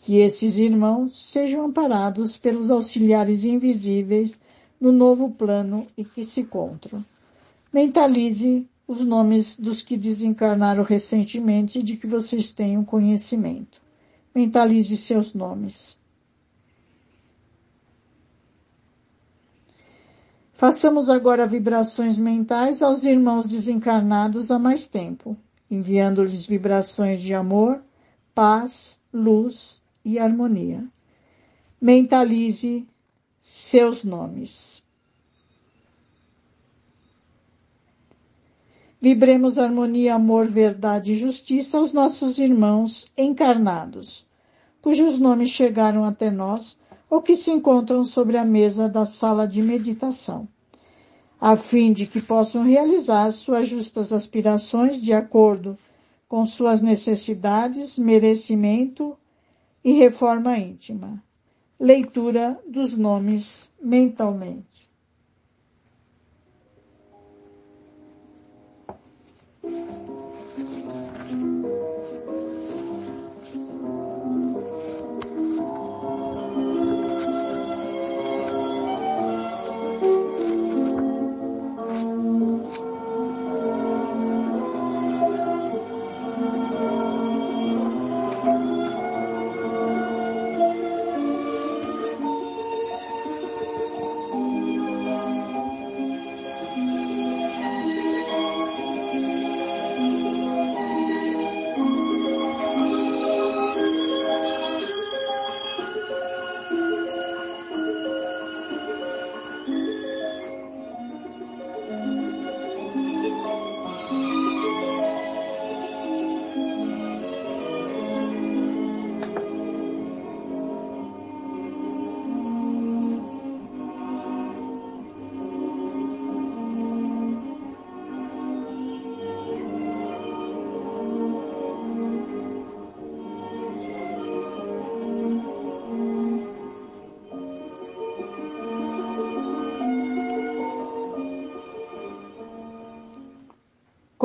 Que 0.06 0.20
esses 0.20 0.60
irmãos 0.60 1.18
sejam 1.32 1.66
amparados 1.66 2.38
pelos 2.38 2.70
auxiliares 2.70 3.44
invisíveis 3.44 4.38
no 4.80 4.92
novo 4.92 5.32
plano 5.32 5.88
em 5.98 6.04
que 6.04 6.24
se 6.24 6.42
encontram. 6.42 7.04
Mentalize 7.74 8.70
os 8.88 9.04
nomes 9.04 9.58
dos 9.58 9.82
que 9.82 9.98
desencarnaram 9.98 10.84
recentemente 10.84 11.80
e 11.80 11.82
de 11.82 11.98
que 11.98 12.06
vocês 12.06 12.52
tenham 12.52 12.86
conhecimento. 12.86 13.82
Mentalize 14.36 14.96
seus 14.96 15.34
nomes. 15.34 15.98
Façamos 20.54 21.10
agora 21.10 21.48
vibrações 21.48 22.16
mentais 22.16 22.84
aos 22.84 23.04
irmãos 23.04 23.48
desencarnados 23.48 24.52
há 24.52 24.60
mais 24.60 24.86
tempo, 24.86 25.36
enviando-lhes 25.68 26.46
vibrações 26.46 27.20
de 27.20 27.34
amor, 27.34 27.84
paz, 28.36 29.00
luz 29.12 29.84
e 30.06 30.20
harmonia. 30.20 30.86
Mentalize 31.82 32.88
seus 33.42 34.04
nomes. 34.04 34.84
Vibremos 39.02 39.60
harmonia, 39.60 40.16
amor, 40.16 40.48
verdade 40.48 41.14
e 41.14 41.16
justiça 41.16 41.78
aos 41.78 41.94
nossos 41.94 42.40
irmãos 42.40 43.12
encarnados, 43.18 44.26
cujos 44.82 45.20
nomes 45.20 45.50
chegaram 45.50 46.06
até 46.06 46.32
nós 46.32 46.78
ou 47.10 47.22
que 47.22 47.36
se 47.36 47.52
encontram 47.52 48.04
sobre 48.04 48.38
a 48.38 48.44
mesa 48.44 48.90
da 48.90 49.06
sala 49.06 49.48
de 49.48 49.62
meditação, 49.62 50.48
a 51.40 51.56
fim 51.56 51.94
de 51.94 52.08
que 52.08 52.20
possam 52.20 52.64
realizar 52.64 53.32
suas 53.32 53.68
justas 53.68 54.12
aspirações 54.12 55.00
de 55.00 55.14
acordo 55.14 55.78
com 56.28 56.44
suas 56.46 56.82
necessidades, 56.82 58.00
merecimento 58.00 59.16
e 59.86 59.94
reforma 60.00 60.58
íntima. 60.58 61.24
Leitura 61.80 62.60
dos 62.68 62.98
nomes 62.98 63.72
mentalmente. 63.80 64.85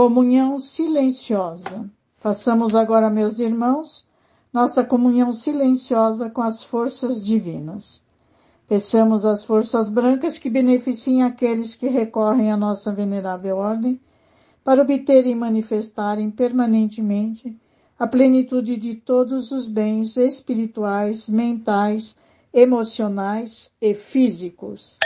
Comunhão 0.00 0.58
silenciosa. 0.58 1.84
Façamos 2.16 2.74
agora, 2.74 3.10
meus 3.10 3.38
irmãos, 3.38 4.06
nossa 4.50 4.82
comunhão 4.82 5.30
silenciosa 5.30 6.30
com 6.30 6.40
as 6.40 6.64
forças 6.64 7.22
divinas. 7.22 8.02
Peçamos 8.66 9.26
às 9.26 9.44
forças 9.44 9.90
brancas 9.90 10.38
que 10.38 10.48
beneficiem 10.48 11.22
aqueles 11.22 11.74
que 11.74 11.86
recorrem 11.86 12.50
à 12.50 12.56
nossa 12.56 12.90
venerável 12.90 13.58
ordem 13.58 14.00
para 14.64 14.80
obterem 14.80 15.32
e 15.32 15.34
manifestarem 15.34 16.30
permanentemente 16.30 17.54
a 17.98 18.06
plenitude 18.06 18.78
de 18.78 18.94
todos 18.94 19.52
os 19.52 19.68
bens 19.68 20.16
espirituais, 20.16 21.28
mentais, 21.28 22.16
emocionais 22.54 23.70
e 23.78 23.92
físicos. 23.92 24.96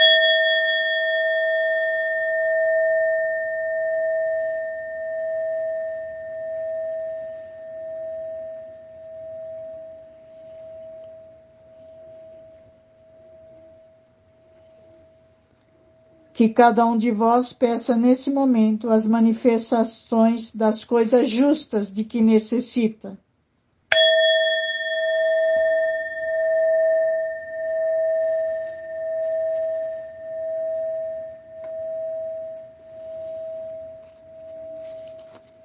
Que 16.35 16.49
cada 16.49 16.85
um 16.85 16.97
de 16.97 17.11
vós 17.11 17.53
peça 17.53 17.95
nesse 17.95 18.29
momento 18.29 18.89
as 18.89 19.07
manifestações 19.07 20.53
das 20.53 20.83
coisas 20.83 21.29
justas 21.29 21.89
de 21.89 22.03
que 22.03 22.19
necessita. 22.19 23.17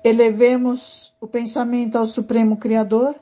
Elevemos 0.04 1.12
o 1.20 1.26
pensamento 1.26 1.98
ao 1.98 2.06
Supremo 2.06 2.56
Criador 2.56 3.16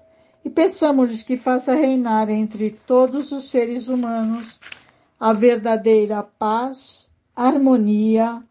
e 0.44 0.50
peçamos-lhes 0.50 1.22
que 1.22 1.38
faça 1.38 1.74
reinar 1.74 2.28
entre 2.28 2.78
todos 2.86 3.32
os 3.32 3.44
seres 3.44 3.88
humanos 3.88 4.60
a 5.18 5.32
verdadeira 5.32 6.22
paz, 6.22 7.07
harmonia 7.38 8.42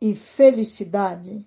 e 0.00 0.14
felicidade. 0.14 1.44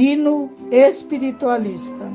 Hino 0.00 0.48
espiritualista. 0.70 2.06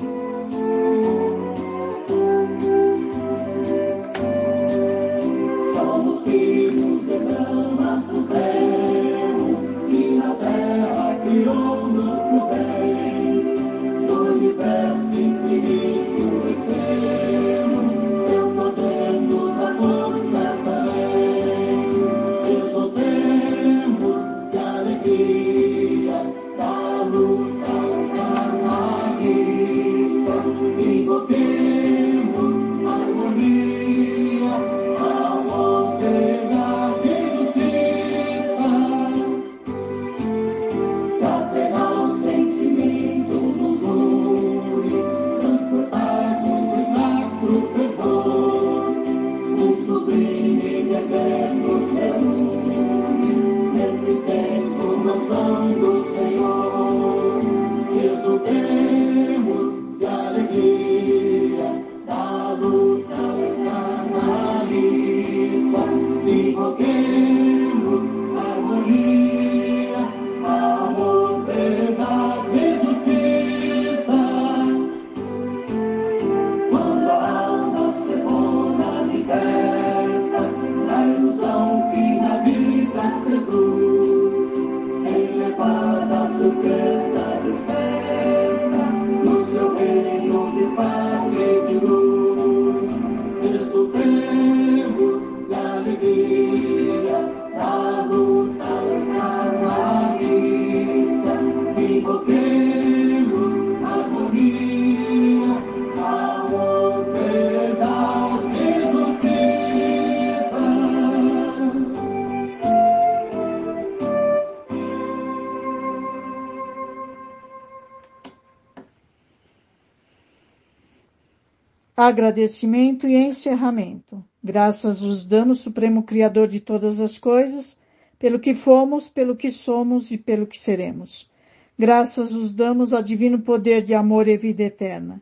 Agradecimento 122.07 123.07
e 123.07 123.15
encerramento. 123.15 124.23
Graças 124.43 125.01
vos 125.01 125.25
damos, 125.25 125.61
Supremo 125.61 126.03
Criador 126.03 126.47
de 126.47 126.59
todas 126.59 126.99
as 126.99 127.17
coisas, 127.17 127.79
pelo 128.19 128.39
que 128.39 128.53
fomos, 128.53 129.09
pelo 129.09 129.35
que 129.35 129.49
somos 129.49 130.11
e 130.11 130.17
pelo 130.19 130.45
que 130.45 130.55
seremos. 130.55 131.27
Graças 131.75 132.31
vos 132.31 132.53
damos 132.53 132.93
ao 132.93 133.01
divino 133.01 133.39
poder 133.39 133.81
de 133.81 133.95
amor 133.95 134.27
e 134.27 134.37
vida 134.37 134.61
eterna. 134.61 135.19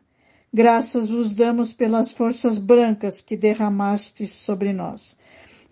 Graças 0.52 1.08
vos 1.08 1.32
damos 1.32 1.72
pelas 1.72 2.12
forças 2.12 2.58
brancas 2.58 3.22
que 3.22 3.34
derramastes 3.34 4.32
sobre 4.32 4.70
nós. 4.70 5.16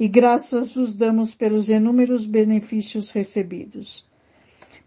E 0.01 0.09
graças 0.09 0.75
vos 0.75 0.97
damos 0.97 1.35
pelos 1.35 1.69
inúmeros 1.69 2.25
benefícios 2.25 3.11
recebidos. 3.11 4.09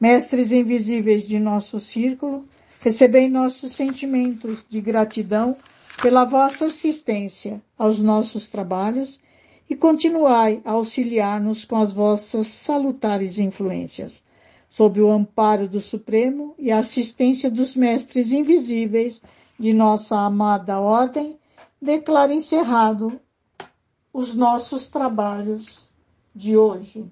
Mestres 0.02 0.52
invisíveis 0.52 1.28
de 1.28 1.38
nosso 1.38 1.80
círculo, 1.80 2.44
recebei 2.82 3.30
nossos 3.30 3.74
sentimentos 3.74 4.66
de 4.68 4.82
gratidão 4.82 5.56
pela 6.02 6.26
vossa 6.26 6.66
assistência 6.66 7.62
aos 7.78 8.00
nossos 8.00 8.48
trabalhos 8.48 9.20
e 9.70 9.76
continuai 9.76 10.62
a 10.64 10.72
auxiliar-nos 10.72 11.66
com 11.66 11.78
as 11.78 11.94
vossas 11.94 12.48
salutares 12.48 13.40
influências. 13.40 14.24
Sob 14.70 15.02
o 15.02 15.10
amparo 15.10 15.68
do 15.68 15.80
Supremo 15.80 16.54
e 16.60 16.72
a 16.72 16.80
assistência 16.80 17.50
dos 17.50 17.76
mestres 17.76 18.32
invisíveis 18.32 19.22
de 19.58 19.74
nossa 19.74 20.18
amada 20.18 20.80
ordem, 20.80 21.38
declaro 21.82 22.34
encerrado 22.34 23.20
os 24.14 24.36
nossos 24.36 24.88
trabalhos 24.88 25.90
de 26.36 26.58
hoje. 26.58 27.06